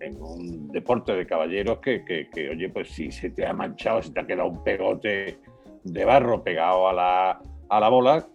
en, 0.00 0.23
un 0.23 0.69
deporte 0.69 1.14
de 1.14 1.26
caballeros 1.26 1.79
que, 1.79 2.05
que, 2.05 2.50
oye, 2.50 2.69
pues 2.69 2.88
si 2.91 3.11
se 3.11 3.31
te 3.31 3.47
ha 3.47 3.53
manchado, 3.53 4.03
si 4.03 4.12
te 4.12 4.21
ha 4.21 4.26
quedado 4.26 4.49
un 4.49 4.62
pegote 4.62 5.38
de 5.85 6.05
barro 6.05 6.43
pegado 6.43 6.88
a 6.88 6.93
la, 6.93 7.41
a 7.69 7.81
la 7.81 7.88
bola, 7.88 8.26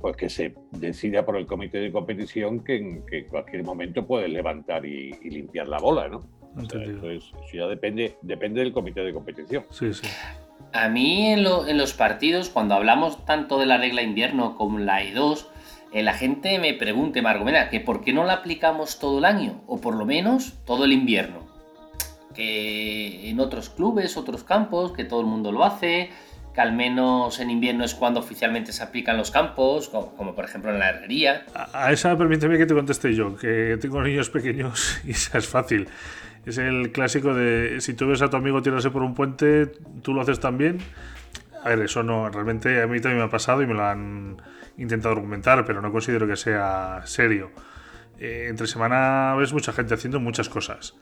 pues 0.00 0.16
que 0.16 0.28
se 0.28 0.54
decida 0.72 1.24
por 1.24 1.36
el 1.36 1.46
comité 1.46 1.78
de 1.78 1.92
competición 1.92 2.62
que 2.64 2.76
en, 2.76 3.04
cualquier 3.28 3.62
momento 3.62 4.06
puedes 4.06 4.30
levantar 4.30 4.84
y, 4.84 5.12
limpiar 5.30 5.68
la 5.68 5.78
bola, 5.78 6.08
¿no? 6.08 6.22
Entonces, 6.58 6.98
eso 7.02 7.36
ya 7.54 7.66
depende, 7.66 8.16
depende 8.20 8.60
del 8.60 8.72
comité 8.72 9.00
de 9.00 9.12
competición. 9.14 9.64
Sí, 9.70 9.94
sí. 9.94 10.06
A 10.72 10.88
mí 10.88 11.26
en, 11.26 11.42
los 11.42 11.92
partidos, 11.92 12.48
cuando 12.48 12.74
hablamos 12.74 13.24
tanto 13.26 13.58
de 13.58 13.66
la 13.66 13.78
regla 13.78 14.02
invierno 14.02 14.56
como 14.56 14.78
la 14.78 15.02
E2, 15.02 15.46
eh, 15.92 16.02
la 16.02 16.14
gente 16.14 16.58
me 16.58 16.72
pregunta, 16.74 17.20
Marco, 17.20 17.44
mira, 17.44 17.68
que 17.68 17.80
por 17.80 18.02
qué 18.02 18.12
no 18.12 18.24
la 18.24 18.34
aplicamos 18.34 18.98
todo 18.98 19.18
el 19.18 19.24
año, 19.26 19.62
o 19.66 19.80
por 19.80 19.94
lo 19.94 20.06
menos 20.06 20.54
todo 20.64 20.84
el 20.84 20.92
invierno. 20.92 21.40
Que 22.34 23.28
en 23.28 23.40
otros 23.40 23.68
clubes, 23.68 24.16
otros 24.16 24.44
campos, 24.44 24.92
que 24.92 25.04
todo 25.04 25.20
el 25.20 25.26
mundo 25.26 25.52
lo 25.52 25.64
hace, 25.64 26.10
que 26.54 26.60
al 26.60 26.72
menos 26.72 27.40
en 27.40 27.50
invierno 27.50 27.84
es 27.84 27.94
cuando 27.94 28.20
oficialmente 28.20 28.72
se 28.72 28.82
aplican 28.82 29.16
los 29.16 29.30
campos, 29.30 29.88
como, 29.88 30.34
por 30.34 30.44
ejemplo 30.44 30.70
en 30.70 30.78
la 30.78 30.90
herrería. 30.90 31.44
A, 31.54 31.92
esa 31.92 32.16
permíteme 32.16 32.58
que 32.58 32.66
te 32.66 32.74
conteste 32.74 33.14
yo, 33.14 33.36
que 33.36 33.78
tengo 33.80 34.02
niños 34.02 34.30
pequeños 34.30 35.00
y 35.04 35.12
esa 35.12 35.38
es 35.38 35.46
fácil. 35.46 35.88
Es 36.44 36.58
el 36.58 36.90
clásico 36.92 37.34
de 37.34 37.80
si 37.80 37.94
tú 37.94 38.08
ves 38.08 38.22
a 38.22 38.28
tu 38.28 38.36
amigo 38.36 38.62
tirarse 38.62 38.90
por 38.90 39.02
un 39.02 39.14
puente, 39.14 39.66
tú 40.02 40.12
lo 40.12 40.22
haces 40.22 40.40
también. 40.40 40.78
A 41.62 41.68
ver, 41.68 41.80
eso 41.80 42.02
no, 42.02 42.28
realmente 42.28 42.82
a 42.82 42.86
mí 42.86 43.00
también 43.00 43.18
me 43.18 43.24
ha 43.24 43.30
pasado 43.30 43.62
y 43.62 43.66
me 43.66 43.74
lo 43.74 43.84
han 43.84 44.42
intentado 44.76 45.14
argumentar, 45.14 45.64
pero 45.64 45.80
no 45.80 45.92
considero 45.92 46.26
que 46.26 46.36
sea 46.36 47.02
serio. 47.04 47.50
Eh, 48.18 48.46
entre 48.48 48.66
semana 48.66 49.34
ves 49.38 49.52
mucha 49.52 49.72
gente 49.72 49.94
haciendo 49.94 50.20
muchas 50.20 50.48
cosas 50.48 50.94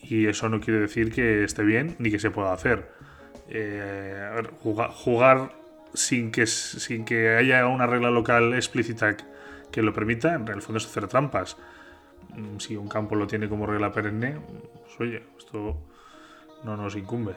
y 0.00 0.26
eso 0.26 0.48
no 0.48 0.60
quiere 0.60 0.80
decir 0.80 1.12
que 1.12 1.44
esté 1.44 1.62
bien 1.62 1.96
ni 1.98 2.10
que 2.10 2.18
se 2.18 2.30
pueda 2.30 2.52
hacer. 2.52 2.90
Eh, 3.48 4.42
jugar, 4.60 5.52
sin 5.94 6.30
que, 6.30 6.46
sin 6.46 7.04
que 7.04 7.36
haya 7.36 7.66
una 7.66 7.86
regla 7.86 8.10
local 8.10 8.54
explícita 8.54 9.16
que 9.70 9.82
lo 9.82 9.92
permita, 9.92 10.34
en 10.34 10.48
el 10.48 10.62
fondo 10.62 10.78
es 10.78 10.86
hacer 10.86 11.08
trampas. 11.08 11.56
Mm, 12.36 12.58
si 12.58 12.76
un 12.76 12.88
campo 12.88 13.14
lo 13.14 13.26
tiene 13.26 13.48
como 13.48 13.66
regla 13.66 13.92
perenne, 13.92 14.36
pues 14.82 15.00
oye, 15.00 15.22
esto 15.38 15.76
no 16.64 16.76
nos 16.76 16.96
incumbe, 16.96 17.32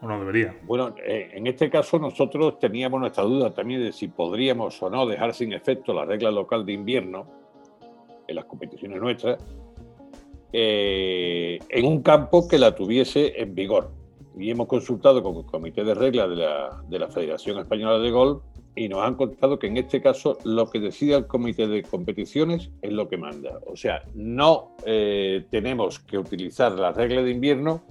o 0.00 0.06
no 0.06 0.18
debería. 0.18 0.54
Bueno, 0.62 0.94
eh, 1.04 1.30
en 1.32 1.46
este 1.46 1.70
caso 1.70 1.98
nosotros 1.98 2.58
teníamos 2.58 3.00
nuestra 3.00 3.24
duda 3.24 3.52
también 3.52 3.82
de 3.82 3.92
si 3.92 4.08
podríamos 4.08 4.82
o 4.82 4.90
no 4.90 5.06
dejar 5.06 5.34
sin 5.34 5.52
efecto 5.52 5.92
la 5.94 6.04
regla 6.04 6.30
local 6.30 6.64
de 6.66 6.72
invierno 6.72 7.26
en 8.26 8.36
las 8.36 8.44
competiciones 8.44 9.00
nuestras, 9.00 9.38
eh, 10.52 11.58
en 11.68 11.86
un 11.86 12.02
campo 12.02 12.46
que 12.48 12.58
la 12.58 12.74
tuviese 12.74 13.40
en 13.40 13.54
vigor. 13.54 13.90
Y 14.36 14.50
hemos 14.50 14.66
consultado 14.66 15.22
con 15.22 15.36
el 15.36 15.46
comité 15.46 15.84
de 15.84 15.94
reglas 15.94 16.28
de 16.28 16.36
la, 16.36 16.82
de 16.88 16.98
la 16.98 17.08
Federación 17.08 17.58
Española 17.58 17.98
de 17.98 18.10
Golf 18.10 18.42
y 18.76 18.88
nos 18.88 19.02
han 19.02 19.14
contado 19.14 19.58
que 19.58 19.68
en 19.68 19.76
este 19.76 20.02
caso 20.02 20.38
lo 20.44 20.68
que 20.68 20.80
decide 20.80 21.14
el 21.14 21.26
comité 21.26 21.68
de 21.68 21.82
competiciones 21.82 22.70
es 22.82 22.92
lo 22.92 23.08
que 23.08 23.16
manda. 23.16 23.60
O 23.66 23.76
sea, 23.76 24.02
no 24.14 24.72
eh, 24.84 25.44
tenemos 25.50 26.00
que 26.00 26.18
utilizar 26.18 26.72
la 26.72 26.92
regla 26.92 27.22
de 27.22 27.30
invierno 27.30 27.82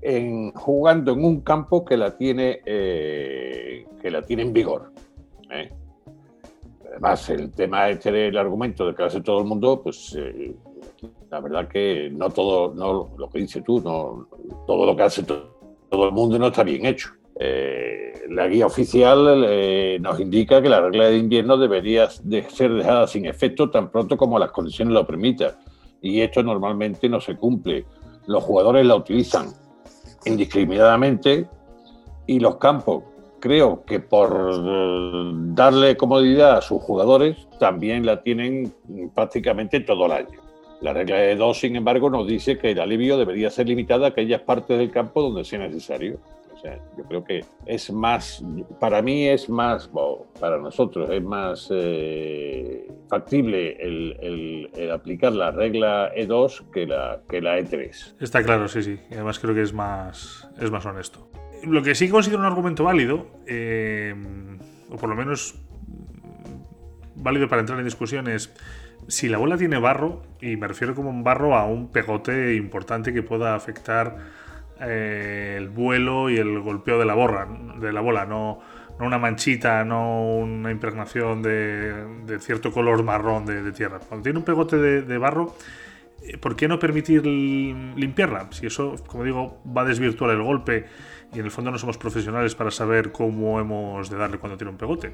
en, 0.00 0.52
jugando 0.52 1.12
en 1.12 1.24
un 1.24 1.40
campo 1.40 1.84
que 1.84 1.96
la 1.96 2.16
tiene, 2.16 2.60
eh, 2.64 3.86
que 4.00 4.10
la 4.10 4.22
tiene 4.22 4.42
en 4.42 4.52
vigor. 4.52 4.92
¿eh? 5.50 5.70
Además, 6.90 7.28
el 7.28 7.52
tema 7.52 7.90
este 7.90 8.10
del 8.10 8.38
argumento 8.38 8.86
de 8.86 8.94
que 8.94 9.02
hace 9.02 9.20
todo 9.20 9.40
el 9.40 9.46
mundo, 9.46 9.82
pues 9.82 10.16
la 11.30 11.40
verdad 11.40 11.68
que 11.68 12.08
no 12.10 12.30
todo, 12.30 12.74
no 12.74 13.10
lo 13.18 13.28
que 13.28 13.40
dices 13.40 13.62
tú, 13.62 13.80
no 13.80 14.28
todo 14.66 14.86
lo 14.86 14.96
que 14.96 15.02
hace 15.02 15.22
todo 15.24 16.06
el 16.06 16.12
mundo 16.12 16.38
no 16.38 16.46
está 16.46 16.62
bien 16.62 16.86
hecho. 16.86 17.10
Eh, 17.38 18.24
la 18.30 18.48
guía 18.48 18.64
oficial 18.64 19.44
eh, 19.46 19.98
nos 20.00 20.18
indica 20.18 20.62
que 20.62 20.70
la 20.70 20.80
regla 20.80 21.08
de 21.08 21.18
invierno 21.18 21.58
debería 21.58 22.08
de 22.22 22.42
ser 22.44 22.72
dejada 22.72 23.06
sin 23.06 23.26
efecto 23.26 23.70
tan 23.70 23.90
pronto 23.90 24.16
como 24.16 24.38
las 24.38 24.50
condiciones 24.50 24.94
lo 24.94 25.06
permitan. 25.06 25.52
Y 26.00 26.20
esto 26.20 26.42
normalmente 26.42 27.08
no 27.08 27.20
se 27.20 27.36
cumple. 27.36 27.84
Los 28.26 28.42
jugadores 28.42 28.86
la 28.86 28.96
utilizan 28.96 29.48
indiscriminadamente 30.24 31.46
y 32.26 32.40
los 32.40 32.56
campos, 32.56 33.04
creo 33.38 33.84
que 33.84 34.00
por 34.00 34.50
eh, 34.52 35.30
darle 35.54 35.96
comodidad 35.96 36.56
a 36.56 36.62
sus 36.62 36.82
jugadores, 36.82 37.48
también 37.58 38.06
la 38.06 38.22
tienen 38.22 38.72
prácticamente 39.14 39.80
todo 39.80 40.06
el 40.06 40.12
año. 40.12 40.40
La 40.80 40.92
regla 40.92 41.16
de 41.16 41.36
dos, 41.36 41.60
sin 41.60 41.76
embargo, 41.76 42.10
nos 42.10 42.26
dice 42.26 42.58
que 42.58 42.72
el 42.72 42.80
alivio 42.80 43.16
debería 43.16 43.50
ser 43.50 43.68
limitado 43.68 44.04
a 44.04 44.08
aquellas 44.08 44.42
partes 44.42 44.78
del 44.78 44.90
campo 44.90 45.22
donde 45.22 45.44
sea 45.44 45.58
necesario 45.58 46.18
yo 46.62 47.04
creo 47.04 47.24
que 47.24 47.44
es 47.66 47.90
más, 47.90 48.42
para 48.80 49.02
mí 49.02 49.28
es 49.28 49.48
más, 49.48 49.90
para 50.40 50.58
nosotros 50.58 51.10
es 51.10 51.22
más 51.22 51.68
eh, 51.70 52.88
factible 53.08 53.76
el, 53.80 54.90
aplicar 54.92 55.32
la 55.32 55.50
regla 55.50 56.12
E2 56.14 56.70
que 56.70 56.86
la, 56.86 57.20
que 57.28 57.40
la 57.40 57.58
E3. 57.58 58.16
Está 58.20 58.42
claro, 58.42 58.68
sí, 58.68 58.82
sí. 58.82 58.98
Además 59.12 59.38
creo 59.38 59.54
que 59.54 59.62
es 59.62 59.72
más, 59.72 60.48
es 60.60 60.70
más 60.70 60.84
honesto. 60.86 61.28
Lo 61.64 61.82
que 61.82 61.94
sí 61.94 62.08
considero 62.08 62.40
un 62.40 62.46
argumento 62.46 62.84
válido, 62.84 63.26
eh, 63.46 64.14
o 64.90 64.96
por 64.96 65.08
lo 65.08 65.16
menos 65.16 65.54
válido 67.14 67.48
para 67.48 67.60
entrar 67.60 67.78
en 67.78 67.84
discusión, 67.84 68.28
es 68.28 68.54
si 69.08 69.28
la 69.28 69.38
bola 69.38 69.56
tiene 69.56 69.78
barro, 69.78 70.22
y 70.40 70.56
me 70.56 70.68
refiero 70.68 70.94
como 70.94 71.10
un 71.10 71.22
barro 71.22 71.56
a 71.56 71.64
un 71.66 71.88
pegote 71.88 72.54
importante 72.54 73.12
que 73.12 73.22
pueda 73.22 73.54
afectar 73.54 74.16
eh, 74.80 75.54
el 75.56 75.68
vuelo 75.68 76.28
y 76.28 76.36
el 76.36 76.60
golpeo 76.60 76.98
de 76.98 77.06
la, 77.06 77.14
borra, 77.14 77.48
de 77.80 77.92
la 77.92 78.00
bola, 78.00 78.26
no, 78.26 78.60
no 78.98 79.06
una 79.06 79.18
manchita, 79.18 79.84
no 79.84 80.36
una 80.36 80.70
impregnación 80.70 81.42
de, 81.42 82.38
cierto 82.40 82.70
color 82.72 83.02
marrón 83.02 83.46
de, 83.46 83.72
tierra. 83.72 84.00
Cuando 84.00 84.24
tiene 84.24 84.38
un 84.38 84.44
pegote 84.44 84.76
de, 84.76 85.18
barro, 85.18 85.54
eh, 86.22 86.36
¿por 86.38 86.56
qué 86.56 86.68
no 86.68 86.78
permitir 86.78 87.24
limpiarla? 87.26 88.48
Si 88.50 88.66
eso, 88.66 88.96
como 89.06 89.24
digo, 89.24 89.62
va 89.66 89.82
a 89.82 89.84
desvirtuar 89.86 90.30
el 90.30 90.42
golpe 90.42 90.86
y 91.32 91.38
en 91.38 91.46
el 91.46 91.50
fondo 91.50 91.70
no 91.70 91.78
somos 91.78 91.96
profesionales 91.98 92.54
para 92.54 92.70
saber 92.70 93.12
cómo 93.12 93.58
hemos 93.60 94.10
de 94.10 94.16
darle 94.16 94.38
cuando 94.38 94.58
tiene 94.58 94.70
un 94.70 94.78
pegote. 94.78 95.08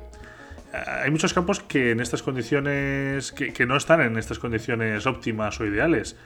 Eh, 0.73 0.77
hay 1.05 1.11
muchos 1.11 1.33
campos 1.33 1.61
que 1.61 1.93
en 1.93 2.01
estas 2.01 2.23
condiciones, 2.23 3.33
que 3.33 3.67
no 3.67 3.77
están 3.77 4.01
en 4.01 4.19
estas 4.19 4.39
condiciones 4.39 5.07
óptimas 5.07 5.61
o 5.61 5.67
ideales. 5.67 6.17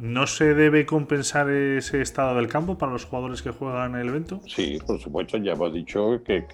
¿No 0.00 0.28
se 0.28 0.54
debe 0.54 0.86
compensar 0.86 1.50
ese 1.50 2.00
estado 2.00 2.36
del 2.36 2.46
campo 2.46 2.78
para 2.78 2.92
los 2.92 3.04
jugadores 3.04 3.42
que 3.42 3.50
juegan 3.50 3.96
el 3.96 4.08
evento? 4.08 4.40
Sí, 4.46 4.78
por 4.86 5.00
supuesto, 5.00 5.38
ya 5.38 5.52
hemos 5.52 5.72
dicho 5.72 6.22
que, 6.24 6.46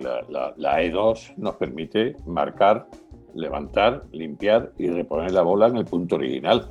la, 0.00 0.82
E2 0.82 1.34
nos 1.36 1.54
permite 1.54 2.16
marcar, 2.26 2.88
levantar, 3.34 4.02
limpiar 4.10 4.72
y 4.78 4.88
reponer 4.88 5.30
la 5.30 5.42
bola 5.42 5.68
en 5.68 5.76
el 5.76 5.84
punto 5.84 6.16
original. 6.16 6.68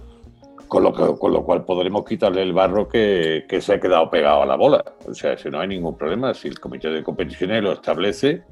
Con 0.68 0.84
lo, 0.84 0.92
con 0.92 1.32
lo 1.32 1.46
cual 1.46 1.64
podremos 1.64 2.04
quitarle 2.04 2.42
el 2.42 2.52
barro 2.52 2.90
que, 2.90 3.46
se 3.62 3.74
ha 3.76 3.80
quedado 3.80 4.10
pegado 4.10 4.42
a 4.42 4.46
la 4.46 4.58
bola. 4.58 4.84
O 5.08 5.14
sea, 5.14 5.38
si 5.38 5.50
no 5.50 5.62
hay 5.62 5.70
ningún 5.70 5.98
problema, 5.98 6.34
si 6.34 6.50
el 6.50 6.60
comité 6.60 6.90
de 6.90 7.04
competiciones 7.04 7.64
lo 7.64 7.72
establece, 7.72 8.44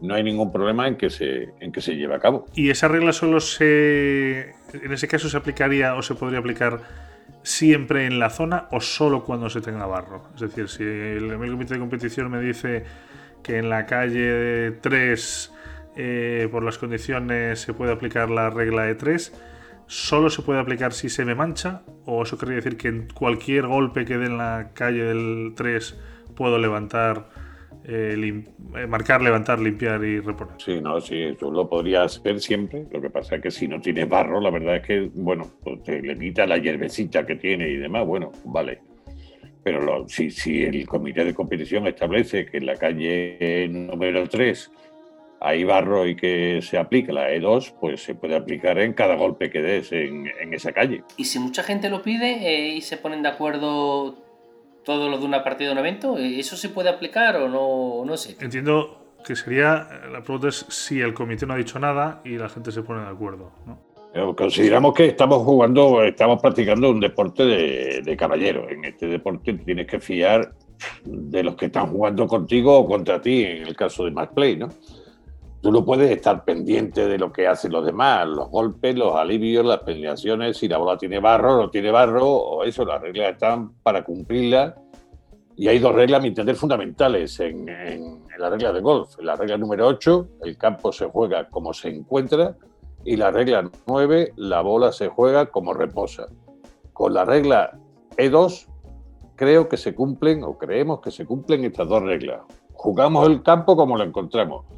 no 0.00 0.14
hay 0.14 0.22
ningún 0.22 0.52
problema 0.52 0.86
en 0.86 0.96
que 0.96 1.10
se, 1.10 1.50
en 1.60 1.72
que 1.72 1.80
se 1.80 1.96
lleve 1.96 2.14
a 2.14 2.18
cabo. 2.18 2.46
¿Y 2.54 2.70
esa 2.70 2.88
regla 2.88 3.12
solo 3.12 3.40
se. 3.40 4.54
en 4.72 4.92
ese 4.92 5.08
caso 5.08 5.28
se 5.28 5.36
aplicaría 5.36 5.94
o 5.94 6.02
se 6.02 6.14
podría 6.14 6.38
aplicar 6.38 6.80
siempre 7.42 8.06
en 8.06 8.18
la 8.18 8.30
zona 8.30 8.68
o 8.70 8.80
solo 8.80 9.24
cuando 9.24 9.50
se 9.50 9.60
tenga 9.60 9.86
barro? 9.86 10.28
Es 10.34 10.40
decir, 10.40 10.68
si 10.68 10.84
el, 10.84 11.36
comité 11.36 11.74
de 11.74 11.80
competición 11.80 12.30
me 12.30 12.40
dice 12.40 12.84
que 13.42 13.58
en 13.58 13.70
la 13.70 13.86
calle 13.86 14.72
3, 14.80 15.54
eh, 15.96 16.48
por 16.50 16.62
las 16.62 16.78
condiciones, 16.78 17.60
se 17.60 17.74
puede 17.74 17.92
aplicar 17.92 18.30
la 18.30 18.50
regla 18.50 18.82
de 18.82 18.94
3, 18.94 19.32
¿solo 19.86 20.30
se 20.30 20.42
puede 20.42 20.60
aplicar 20.60 20.92
si 20.92 21.08
se 21.08 21.24
me 21.24 21.34
mancha? 21.34 21.82
¿O 22.04 22.22
eso 22.22 22.38
querría 22.38 22.56
decir 22.56 22.76
que 22.76 22.88
en 22.88 23.08
cualquier 23.08 23.66
golpe 23.66 24.04
que 24.04 24.18
dé 24.18 24.26
en 24.26 24.38
la 24.38 24.70
calle 24.74 25.02
del 25.02 25.54
3 25.56 25.98
puedo 26.36 26.58
levantar? 26.58 27.37
Eh, 27.90 28.44
eh, 28.76 28.86
marcar, 28.86 29.22
levantar, 29.22 29.58
limpiar 29.58 30.04
y 30.04 30.20
reponer. 30.20 30.56
Sí, 30.58 30.78
no, 30.78 31.00
sí, 31.00 31.22
eso 31.22 31.50
lo 31.50 31.70
podrías 31.70 32.18
hacer 32.18 32.38
siempre. 32.38 32.84
Lo 32.92 33.00
que 33.00 33.08
pasa 33.08 33.36
es 33.36 33.42
que 33.42 33.50
si 33.50 33.66
no 33.66 33.80
tienes 33.80 34.06
barro, 34.06 34.42
la 34.42 34.50
verdad 34.50 34.76
es 34.76 34.82
que, 34.82 35.10
bueno, 35.14 35.50
pues 35.64 35.82
te 35.84 36.02
le 36.02 36.18
quita 36.18 36.46
la 36.46 36.58
hierbecita 36.58 37.24
que 37.24 37.36
tiene 37.36 37.66
y 37.66 37.76
demás, 37.76 38.06
bueno, 38.06 38.30
vale. 38.44 38.82
Pero 39.64 40.06
si, 40.06 40.30
si 40.30 40.64
el 40.64 40.86
comité 40.86 41.24
de 41.24 41.32
competición 41.32 41.86
establece 41.86 42.44
que 42.44 42.58
en 42.58 42.66
la 42.66 42.76
calle 42.76 43.66
número 43.70 44.28
3 44.28 44.70
hay 45.40 45.64
barro 45.64 46.06
y 46.06 46.14
que 46.14 46.60
se 46.60 46.76
aplica 46.76 47.12
la 47.14 47.30
E2, 47.32 47.74
pues 47.80 48.02
se 48.02 48.14
puede 48.14 48.36
aplicar 48.36 48.78
en 48.78 48.92
cada 48.92 49.14
golpe 49.14 49.50
que 49.50 49.62
des 49.62 49.92
en, 49.92 50.28
esa 50.52 50.72
calle. 50.72 51.04
Y 51.16 51.24
si 51.24 51.38
mucha 51.38 51.62
gente 51.62 51.88
lo 51.88 52.02
pide 52.02 52.32
eh, 52.32 52.74
y 52.74 52.82
se 52.82 52.98
ponen 52.98 53.22
de 53.22 53.28
acuerdo 53.28 54.27
todo 54.88 55.10
lo 55.10 55.18
de 55.18 55.26
una 55.26 55.44
partida 55.44 55.68
de 55.68 55.72
un 55.74 55.78
evento? 55.80 56.16
¿Eso 56.16 56.56
se 56.56 56.70
puede 56.70 56.88
aplicar 56.88 57.36
o 57.36 57.46
no, 57.46 58.06
no 58.06 58.16
sé? 58.16 58.38
Entiendo 58.40 59.14
que 59.22 59.36
sería, 59.36 59.86
la 60.10 60.22
pregunta 60.22 60.48
es 60.48 60.64
si 60.70 60.98
el 60.98 61.12
comité 61.12 61.44
no 61.44 61.52
ha 61.52 61.58
dicho 61.58 61.78
nada 61.78 62.22
y 62.24 62.38
la 62.38 62.48
gente 62.48 62.72
se 62.72 62.82
pone 62.82 63.02
de 63.02 63.08
acuerdo, 63.08 63.52
Consideramos 64.34 64.94
que 64.94 65.04
estamos 65.04 65.44
jugando, 65.44 66.02
estamos 66.02 66.40
practicando 66.40 66.90
un 66.90 66.98
deporte 66.98 67.44
de, 67.44 68.00
de 68.02 68.16
caballero. 68.16 68.68
En 68.68 68.84
este 68.86 69.06
deporte 69.06 69.52
tienes 69.52 69.86
que 69.86 70.00
fiar 70.00 70.54
de 71.04 71.42
los 71.44 71.54
que 71.54 71.66
están 71.66 71.88
jugando 71.88 72.26
contigo 72.26 72.78
o 72.78 72.86
contra 72.86 73.20
ti, 73.20 73.44
en 73.44 73.66
el 73.68 73.76
caso 73.76 74.06
de 74.06 74.10
Match 74.10 74.30
Play, 74.30 74.56
¿no? 74.56 74.70
Tú 75.60 75.72
no 75.72 75.84
puedes 75.84 76.08
estar 76.12 76.44
pendiente 76.44 77.08
de 77.08 77.18
lo 77.18 77.32
que 77.32 77.48
hacen 77.48 77.72
los 77.72 77.84
demás, 77.84 78.28
los 78.28 78.48
golpes, 78.48 78.94
los 78.94 79.16
alivios, 79.16 79.66
las 79.66 79.80
peleaciones, 79.80 80.56
si 80.56 80.68
la 80.68 80.78
bola 80.78 80.96
tiene 80.96 81.18
barro, 81.18 81.56
no 81.56 81.68
tiene 81.68 81.90
barro, 81.90 82.26
o 82.28 82.62
eso, 82.62 82.84
las 82.84 83.00
reglas 83.02 83.32
están 83.32 83.72
para 83.82 84.04
cumplirlas. 84.04 84.74
Y 85.56 85.66
hay 85.66 85.80
dos 85.80 85.96
reglas, 85.96 86.20
a 86.20 86.22
mi 86.22 86.28
entender, 86.28 86.54
fundamentales 86.54 87.40
en, 87.40 87.66
la 88.38 88.50
regla 88.50 88.72
de 88.72 88.80
golf. 88.80 89.18
En 89.18 89.26
la 89.26 89.34
regla 89.34 89.58
número 89.58 89.88
8, 89.88 90.28
el 90.44 90.56
campo 90.56 90.92
se 90.92 91.06
juega 91.06 91.48
como 91.48 91.74
se 91.74 91.88
encuentra, 91.88 92.56
y 93.04 93.16
la 93.16 93.32
regla 93.32 93.68
9, 93.88 94.34
la 94.36 94.60
bola 94.60 94.92
se 94.92 95.08
juega 95.08 95.46
como 95.46 95.74
reposa. 95.74 96.28
Con 96.92 97.14
la 97.14 97.24
regla 97.24 97.76
E2, 98.16 98.68
creo 99.34 99.68
que 99.68 99.76
se 99.76 99.92
cumplen, 99.92 100.44
o 100.44 100.56
creemos 100.56 101.00
que 101.00 101.10
se 101.10 101.26
cumplen 101.26 101.64
estas 101.64 101.88
dos 101.88 102.04
reglas. 102.04 102.42
Jugamos 102.74 103.26
el 103.26 103.42
campo 103.42 103.74
como 103.74 103.96
lo 103.96 104.04
encontramos 104.04 104.77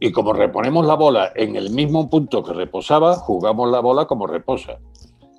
y 0.00 0.12
como 0.12 0.32
reponemos 0.32 0.86
la 0.86 0.94
bola 0.94 1.32
en 1.34 1.56
el 1.56 1.70
mismo 1.70 2.08
punto 2.08 2.42
que 2.42 2.52
reposaba, 2.52 3.16
jugamos 3.16 3.70
la 3.70 3.80
bola 3.80 4.06
como 4.06 4.26
reposa. 4.26 4.78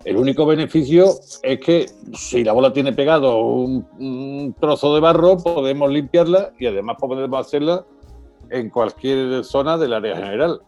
El 0.06 0.18
único 0.18 0.46
beneficio 0.46 1.16
es 1.44 1.60
que 1.60 1.86
si 2.14 2.44
la 2.44 2.54
bola 2.54 2.72
tiene 2.72 2.94
pegado 2.94 3.42
un, 3.42 4.56
trozo 4.60 4.96
de 4.96 5.02
barro, 5.02 5.38
podemos 5.38 5.92
limpiarla 5.92 6.52
y 6.58 6.68
además 6.68 6.98
podemos 7.00 7.46
hacerla 7.46 7.86
en 8.50 8.70
cualquier 8.70 9.44
zona 9.44 9.78
del 9.78 9.94
área 9.94 10.16
general. 10.16 10.62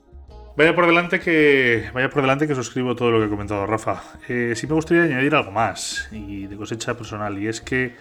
Vaya 0.58 0.76
por 0.76 0.86
delante 0.86 1.22
que 1.22 1.90
vaya 1.94 2.10
por 2.10 2.22
delante 2.22 2.46
que 2.46 2.56
suscribo 2.56 2.94
todo 2.94 3.10
lo 3.10 3.20
que 3.20 3.26
ha 3.26 3.30
comentado 3.30 3.66
Rafa. 3.66 4.04
Eh, 4.28 4.54
sí 4.56 4.68
me 4.68 4.74
gustaría 4.74 5.04
añadir 5.04 5.34
algo 5.34 5.52
más 5.52 6.10
y 6.12 6.48
de 6.48 6.58
cosecha 6.58 6.96
personal 6.96 7.42
y 7.42 7.48
es 7.48 7.62
que 7.62 7.96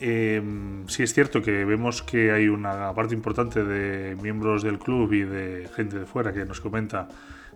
Eh, 0.00 0.42
sí 0.88 1.02
es 1.02 1.14
cierto 1.14 1.40
que 1.40 1.64
vemos 1.64 2.02
que 2.02 2.30
hay 2.30 2.48
una 2.48 2.92
parte 2.94 3.14
importante 3.14 3.64
de 3.64 4.14
miembros 4.16 4.62
del 4.62 4.78
club 4.78 5.12
y 5.12 5.22
de 5.22 5.68
gente 5.74 5.98
de 5.98 6.06
fuera 6.06 6.32
que 6.32 6.44
nos 6.44 6.60
comenta 6.60 7.08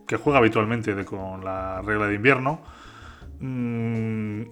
que 0.07 0.17
juega 0.17 0.39
habitualmente 0.39 1.05
con 1.05 1.45
la 1.45 1.83
regla 1.83 2.07
de 2.07 2.15
invierno. 2.15 2.61
Mm, 3.41 4.43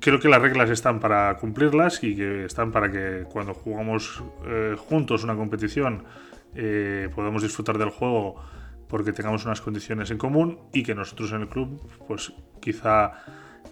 creo 0.00 0.20
que 0.20 0.28
las 0.28 0.40
reglas 0.40 0.70
están 0.70 1.00
para 1.00 1.36
cumplirlas 1.38 2.02
y 2.04 2.14
que 2.14 2.44
están 2.44 2.70
para 2.70 2.90
que 2.90 3.24
cuando 3.30 3.54
jugamos 3.54 4.22
eh, 4.46 4.76
juntos 4.78 5.24
una 5.24 5.34
competición 5.34 6.04
eh, 6.54 7.08
podamos 7.14 7.42
disfrutar 7.42 7.78
del 7.78 7.90
juego 7.90 8.36
porque 8.88 9.12
tengamos 9.12 9.44
unas 9.44 9.60
condiciones 9.60 10.10
en 10.10 10.18
común 10.18 10.58
y 10.72 10.82
que 10.82 10.94
nosotros 10.94 11.32
en 11.32 11.42
el 11.42 11.48
club 11.48 11.80
pues 12.06 12.32
quizá 12.60 13.12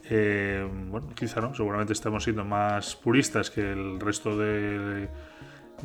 eh, 0.08 0.66
bueno, 0.88 1.08
quizá 1.14 1.40
no, 1.40 1.54
seguramente 1.54 1.92
estamos 1.92 2.24
siendo 2.24 2.44
más 2.44 2.94
puristas 2.96 3.50
que 3.50 3.72
el 3.72 3.98
resto 3.98 4.36
de, 4.36 5.08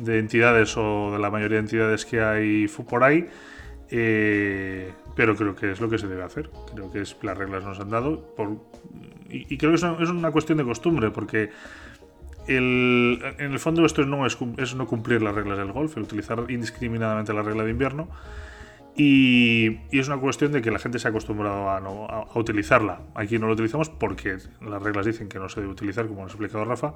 entidades 0.06 0.76
o 0.76 1.12
de 1.12 1.18
la 1.18 1.30
mayoría 1.30 1.56
de 1.56 1.62
entidades 1.62 2.06
que 2.06 2.20
hay 2.20 2.68
por 2.68 3.02
ahí, 3.02 3.28
eh, 3.90 4.92
pero 5.16 5.34
creo 5.36 5.56
que 5.56 5.72
es 5.72 5.80
lo 5.80 5.88
que 5.88 5.98
se 5.98 6.06
debe 6.06 6.22
hacer. 6.22 6.50
Creo 6.72 6.90
que 6.90 7.00
es, 7.00 7.16
las 7.22 7.36
reglas 7.36 7.64
nos 7.64 7.80
han 7.80 7.90
dado 7.90 8.34
y, 9.28 9.56
creo 9.56 9.72
que 9.72 9.76
es 9.76 9.82
una, 9.82 10.30
cuestión 10.30 10.58
de 10.58 10.64
costumbre, 10.64 11.10
porque 11.10 11.50
en 12.46 13.20
el 13.38 13.58
fondo 13.58 13.84
esto 13.84 14.04
no 14.04 14.26
es, 14.26 14.36
es 14.58 14.74
no 14.74 14.86
cumplir 14.86 15.22
las 15.22 15.34
reglas 15.34 15.58
del 15.58 15.72
golf, 15.72 15.96
el 15.96 16.04
utilizar 16.04 16.44
indiscriminadamente 16.48 17.32
la 17.32 17.42
regla 17.42 17.64
de 17.64 17.70
invierno. 17.70 18.08
Y, 18.96 19.78
es 19.90 20.08
una 20.08 20.18
cuestión 20.18 20.52
de 20.52 20.60
que 20.60 20.70
la 20.70 20.78
gente 20.78 20.98
se 20.98 21.08
ha 21.08 21.10
acostumbrado 21.10 21.70
a, 21.70 22.38
utilizarla. 22.38 23.00
Aquí 23.14 23.38
no 23.38 23.46
lo 23.46 23.54
utilizamos 23.54 23.88
porque 23.88 24.36
las 24.60 24.82
reglas 24.82 25.06
dicen 25.06 25.28
que 25.28 25.38
no 25.38 25.48
se 25.48 25.60
debe 25.60 25.72
utilizar, 25.72 26.06
como 26.06 26.22
nos 26.22 26.32
ha 26.32 26.34
explicado 26.34 26.64
Rafa, 26.64 26.94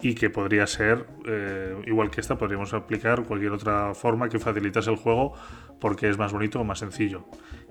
y 0.00 0.14
que 0.14 0.30
podría 0.30 0.66
ser, 0.66 1.06
eh, 1.26 1.76
igual 1.86 2.10
que 2.10 2.20
esta, 2.20 2.38
podríamos 2.38 2.72
aplicar 2.72 3.24
cualquier 3.24 3.52
otra 3.52 3.94
forma 3.94 4.28
que 4.28 4.38
facilitase 4.38 4.90
el 4.90 4.96
juego 4.96 5.34
porque 5.80 6.08
es 6.08 6.18
más 6.18 6.32
bonito 6.32 6.60
o 6.60 6.64
más 6.64 6.78
sencillo. 6.78 7.24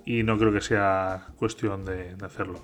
Y 0.05 0.23
no 0.23 0.37
creo 0.37 0.51
que 0.51 0.61
sea 0.61 1.27
cuestión 1.37 1.85
de 1.85 2.15
hacerlo. 2.21 2.63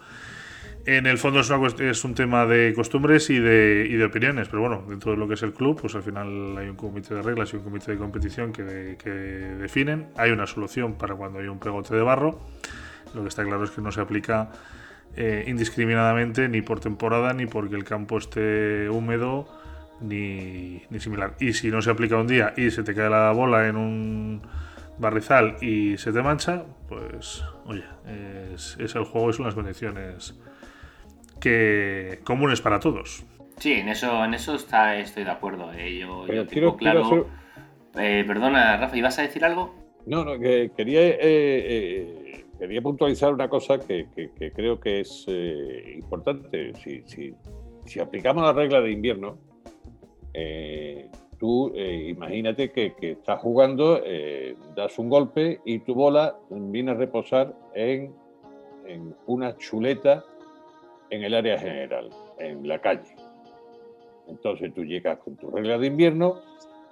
En 0.86 1.06
el 1.06 1.18
fondo 1.18 1.40
es, 1.40 1.50
es 1.80 2.04
un 2.04 2.14
tema 2.14 2.46
de 2.46 2.74
costumbres 2.76 3.30
y 3.30 3.40
de, 3.40 4.04
opiniones, 4.06 4.50
pero 4.50 4.64
bueno, 4.64 4.84
dentro 4.88 5.12
de 5.12 5.18
lo 5.18 5.30
que 5.30 5.36
es 5.36 5.44
el 5.44 5.54
club, 5.54 5.80
pues 5.80 5.96
al 5.96 6.04
final 6.04 6.58
hay 6.58 6.68
un 6.68 6.76
comité 6.76 7.16
de 7.16 7.22
reglas 7.22 7.54
y 7.54 7.56
un 7.56 7.64
comité 7.64 7.94
de 7.94 7.98
competición 7.98 8.52
que, 8.52 8.64
definen. 8.64 10.08
Hay 10.18 10.32
una 10.32 10.46
solución 10.46 10.96
para 10.96 11.16
cuando 11.16 11.40
hay 11.40 11.48
un 11.48 11.60
pegote 11.60 11.96
de 11.96 12.02
barro. 12.02 12.42
Lo 13.14 13.22
que 13.22 13.30
está 13.30 13.46
claro 13.46 13.64
es 13.64 13.72
que 13.72 13.82
no 13.82 13.94
se 13.94 14.02
aplica 14.02 14.52
eh, 15.16 15.46
indiscriminadamente 15.48 16.50
ni 16.50 16.62
por 16.62 16.82
temporada 16.82 17.34
ni 17.34 17.46
porque 17.46 17.76
el 17.76 17.86
campo 17.86 18.18
esté 18.18 18.90
húmedo 18.90 19.48
ni, 20.02 20.82
ni, 20.90 21.00
similar. 21.00 21.36
Y 21.40 21.54
si 21.54 21.72
no 21.72 21.82
se 21.82 21.92
aplica 21.92 22.18
un 22.18 22.28
día 22.28 22.54
y 22.58 22.72
se 22.72 22.84
te 22.84 22.94
cae 22.94 23.10
la 23.10 23.32
bola 23.32 23.70
en 23.70 23.78
un 23.78 24.42
barrizal 24.98 25.56
y 25.62 25.98
se 25.98 26.12
te 26.12 26.22
mancha, 26.22 26.64
pues 26.90 27.42
oye, 27.66 27.86
es, 28.54 28.76
es 28.80 28.96
el 28.96 29.06
juego 29.06 29.30
y 29.30 29.34
son 29.34 29.46
las 29.46 29.56
condiciones 29.56 30.36
que 31.44 32.20
comunes 32.24 32.62
para 32.62 32.80
todos. 32.80 33.26
Sí, 33.58 33.74
en 33.74 33.90
eso, 33.90 34.24
en 34.24 34.34
eso 34.34 34.56
está, 34.56 34.98
estoy 34.98 35.26
de 35.26 35.32
acuerdo. 35.32 35.74
Eh. 35.74 36.00
Yo, 36.00 36.26
quiero, 36.48 36.78
claro. 36.78 37.28
Eh, 38.00 38.24
perdona, 38.26 38.78
Rafa, 38.78 38.96
¿ibas 38.96 39.20
a 39.20 39.24
decir 39.24 39.44
algo? 39.44 39.76
No, 40.06 40.24
no, 40.24 40.40
que 40.40 40.72
quería, 40.76 41.02
eh, 41.04 42.46
quería 42.58 42.82
puntualizar 42.82 43.34
una 43.34 43.50
cosa 43.50 43.78
que, 43.78 44.08
creo 44.56 44.80
que 44.80 45.02
es 45.02 45.26
importante. 45.94 46.74
Si, 46.76 47.04
si, 47.06 47.36
si, 47.86 48.00
aplicamos 48.00 48.44
la 48.44 48.54
regla 48.54 48.80
de 48.80 48.92
invierno, 48.92 49.38
tú 51.38 51.76
imagínate 51.76 52.72
que, 52.72 52.94
que, 52.94 53.12
estás 53.12 53.42
jugando, 53.42 54.02
das 54.76 54.98
un 54.98 55.10
golpe 55.10 55.60
y 55.66 55.80
tu 55.80 55.94
bola 55.94 56.38
viene 56.50 56.92
a 56.92 56.96
reposar 56.96 57.54
en, 57.76 58.14
en 58.88 59.14
una 59.28 59.58
chuleta 59.58 60.24
en 61.14 61.24
el 61.24 61.36
área 61.36 61.60
general, 61.60 62.10
en 62.40 62.68
la 62.68 62.80
calle. 62.80 63.16
Entonces 64.28 64.74
tú 64.74 64.84
llegas 64.84 65.20
con 65.20 65.36
tu 65.36 65.52
regla 65.52 65.78
de 65.78 65.88
invierno, 65.88 66.40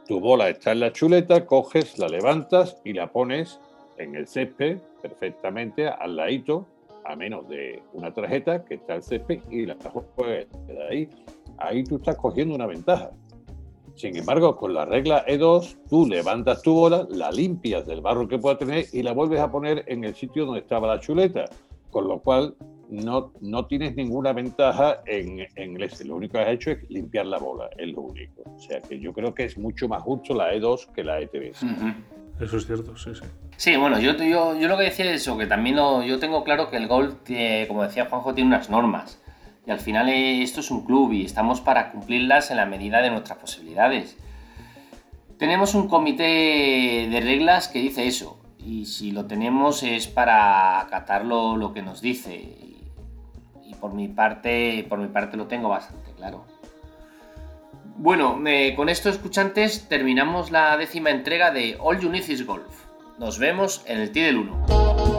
tu 0.07 0.19
bola 0.19 0.49
está 0.49 0.73
en 0.73 0.81
la 0.81 0.93
chuleta, 0.93 1.45
coges, 1.47 1.97
la 1.97 2.07
levantas 2.07 2.77
y 2.85 2.93
la 2.93 3.11
pones 3.11 3.59
en 3.97 4.15
el 4.15 4.27
césped 4.27 4.77
perfectamente 5.01 5.87
al 5.87 6.15
ladito, 6.15 6.67
a 7.03 7.15
menos 7.15 7.49
de 7.49 7.81
una 7.93 8.13
tarjeta 8.13 8.63
que 8.63 8.75
está 8.75 8.95
el 8.95 9.01
césped 9.01 9.39
y 9.49 9.65
la 9.65 9.75
juegas 10.15 10.45
ahí. 10.89 11.09
Ahí 11.57 11.83
tú 11.83 11.95
estás 11.95 12.15
cogiendo 12.15 12.53
una 12.53 12.67
ventaja. 12.67 13.11
Sin 13.95 14.15
embargo, 14.15 14.55
con 14.55 14.75
la 14.75 14.85
regla 14.85 15.25
E2, 15.25 15.77
tú 15.89 16.07
levantas 16.07 16.61
tu 16.61 16.73
bola, 16.73 17.07
la 17.09 17.31
limpias 17.31 17.87
del 17.87 18.01
barro 18.01 18.27
que 18.27 18.37
pueda 18.37 18.57
tener 18.57 18.85
y 18.93 19.01
la 19.01 19.13
vuelves 19.13 19.39
a 19.39 19.51
poner 19.51 19.83
en 19.87 20.03
el 20.03 20.13
sitio 20.13 20.45
donde 20.45 20.61
estaba 20.61 20.87
la 20.87 20.99
chuleta. 20.99 21.45
Con 21.89 22.07
lo 22.07 22.19
cual, 22.19 22.55
no, 22.91 23.31
no 23.39 23.65
tienes 23.65 23.95
ninguna 23.95 24.33
ventaja 24.33 25.01
en, 25.05 25.47
en 25.55 25.81
este. 25.81 26.05
Lo 26.05 26.17
único 26.17 26.33
que 26.33 26.39
has 26.39 26.49
hecho 26.49 26.71
es 26.71 26.89
limpiar 26.89 27.25
la 27.25 27.37
bola, 27.37 27.69
es 27.77 27.89
lo 27.89 28.01
único. 28.01 28.43
O 28.45 28.59
sea 28.59 28.81
que 28.81 28.99
yo 28.99 29.13
creo 29.13 29.33
que 29.33 29.45
es 29.45 29.57
mucho 29.57 29.87
más 29.87 30.03
justo 30.03 30.33
la 30.33 30.53
E2 30.53 30.91
que 30.93 31.03
la 31.03 31.21
E3. 31.21 31.95
Eso 32.41 32.57
es 32.57 32.65
cierto, 32.65 32.97
sí, 32.97 33.11
sí. 33.15 33.21
Sí, 33.55 33.77
bueno, 33.77 33.99
yo, 33.99 34.15
yo, 34.17 34.57
yo 34.59 34.67
lo 34.67 34.77
que 34.77 34.83
decía 34.83 35.05
es 35.05 35.21
eso, 35.21 35.37
que 35.37 35.47
también 35.47 35.77
yo 35.77 36.19
tengo 36.19 36.43
claro 36.43 36.69
que 36.69 36.77
el 36.77 36.87
golf, 36.87 37.15
como 37.67 37.83
decía 37.83 38.07
Juanjo, 38.07 38.33
tiene 38.33 38.49
unas 38.49 38.69
normas. 38.69 39.21
Y 39.65 39.71
al 39.71 39.79
final 39.79 40.09
eh, 40.09 40.41
esto 40.41 40.59
es 40.59 40.71
un 40.71 40.85
club 40.85 41.13
y 41.13 41.23
estamos 41.23 41.61
para 41.61 41.91
cumplirlas 41.91 42.51
en 42.51 42.57
la 42.57 42.65
medida 42.65 43.01
de 43.01 43.11
nuestras 43.11 43.37
posibilidades. 43.37 44.17
Tenemos 45.37 45.75
un 45.75 45.87
comité 45.87 47.07
de 47.09 47.21
reglas 47.21 47.67
que 47.67 47.79
dice 47.79 48.05
eso, 48.05 48.39
y 48.57 48.85
si 48.85 49.11
lo 49.11 49.25
tenemos 49.25 49.81
es 49.83 50.07
para 50.07 50.79
acatar 50.81 51.25
lo 51.25 51.71
que 51.73 51.81
nos 51.81 52.01
dice 52.01 52.71
por 53.81 53.93
mi 53.93 54.07
parte, 54.07 54.85
por 54.87 54.99
mi 54.99 55.07
parte 55.07 55.35
lo 55.35 55.47
tengo 55.47 55.67
bastante 55.67 56.13
claro. 56.13 56.45
Bueno, 57.97 58.41
eh, 58.47 58.73
con 58.75 58.87
esto, 58.87 59.09
escuchantes, 59.09 59.87
terminamos 59.89 60.51
la 60.51 60.77
décima 60.77 61.09
entrega 61.09 61.51
de 61.51 61.77
All 61.79 61.99
You 61.99 62.11
Golf. 62.45 62.85
Nos 63.19 63.37
vemos 63.37 63.83
en 63.85 63.99
el 63.99 64.11
T 64.11 64.21
del 64.21 64.37
1. 64.37 65.10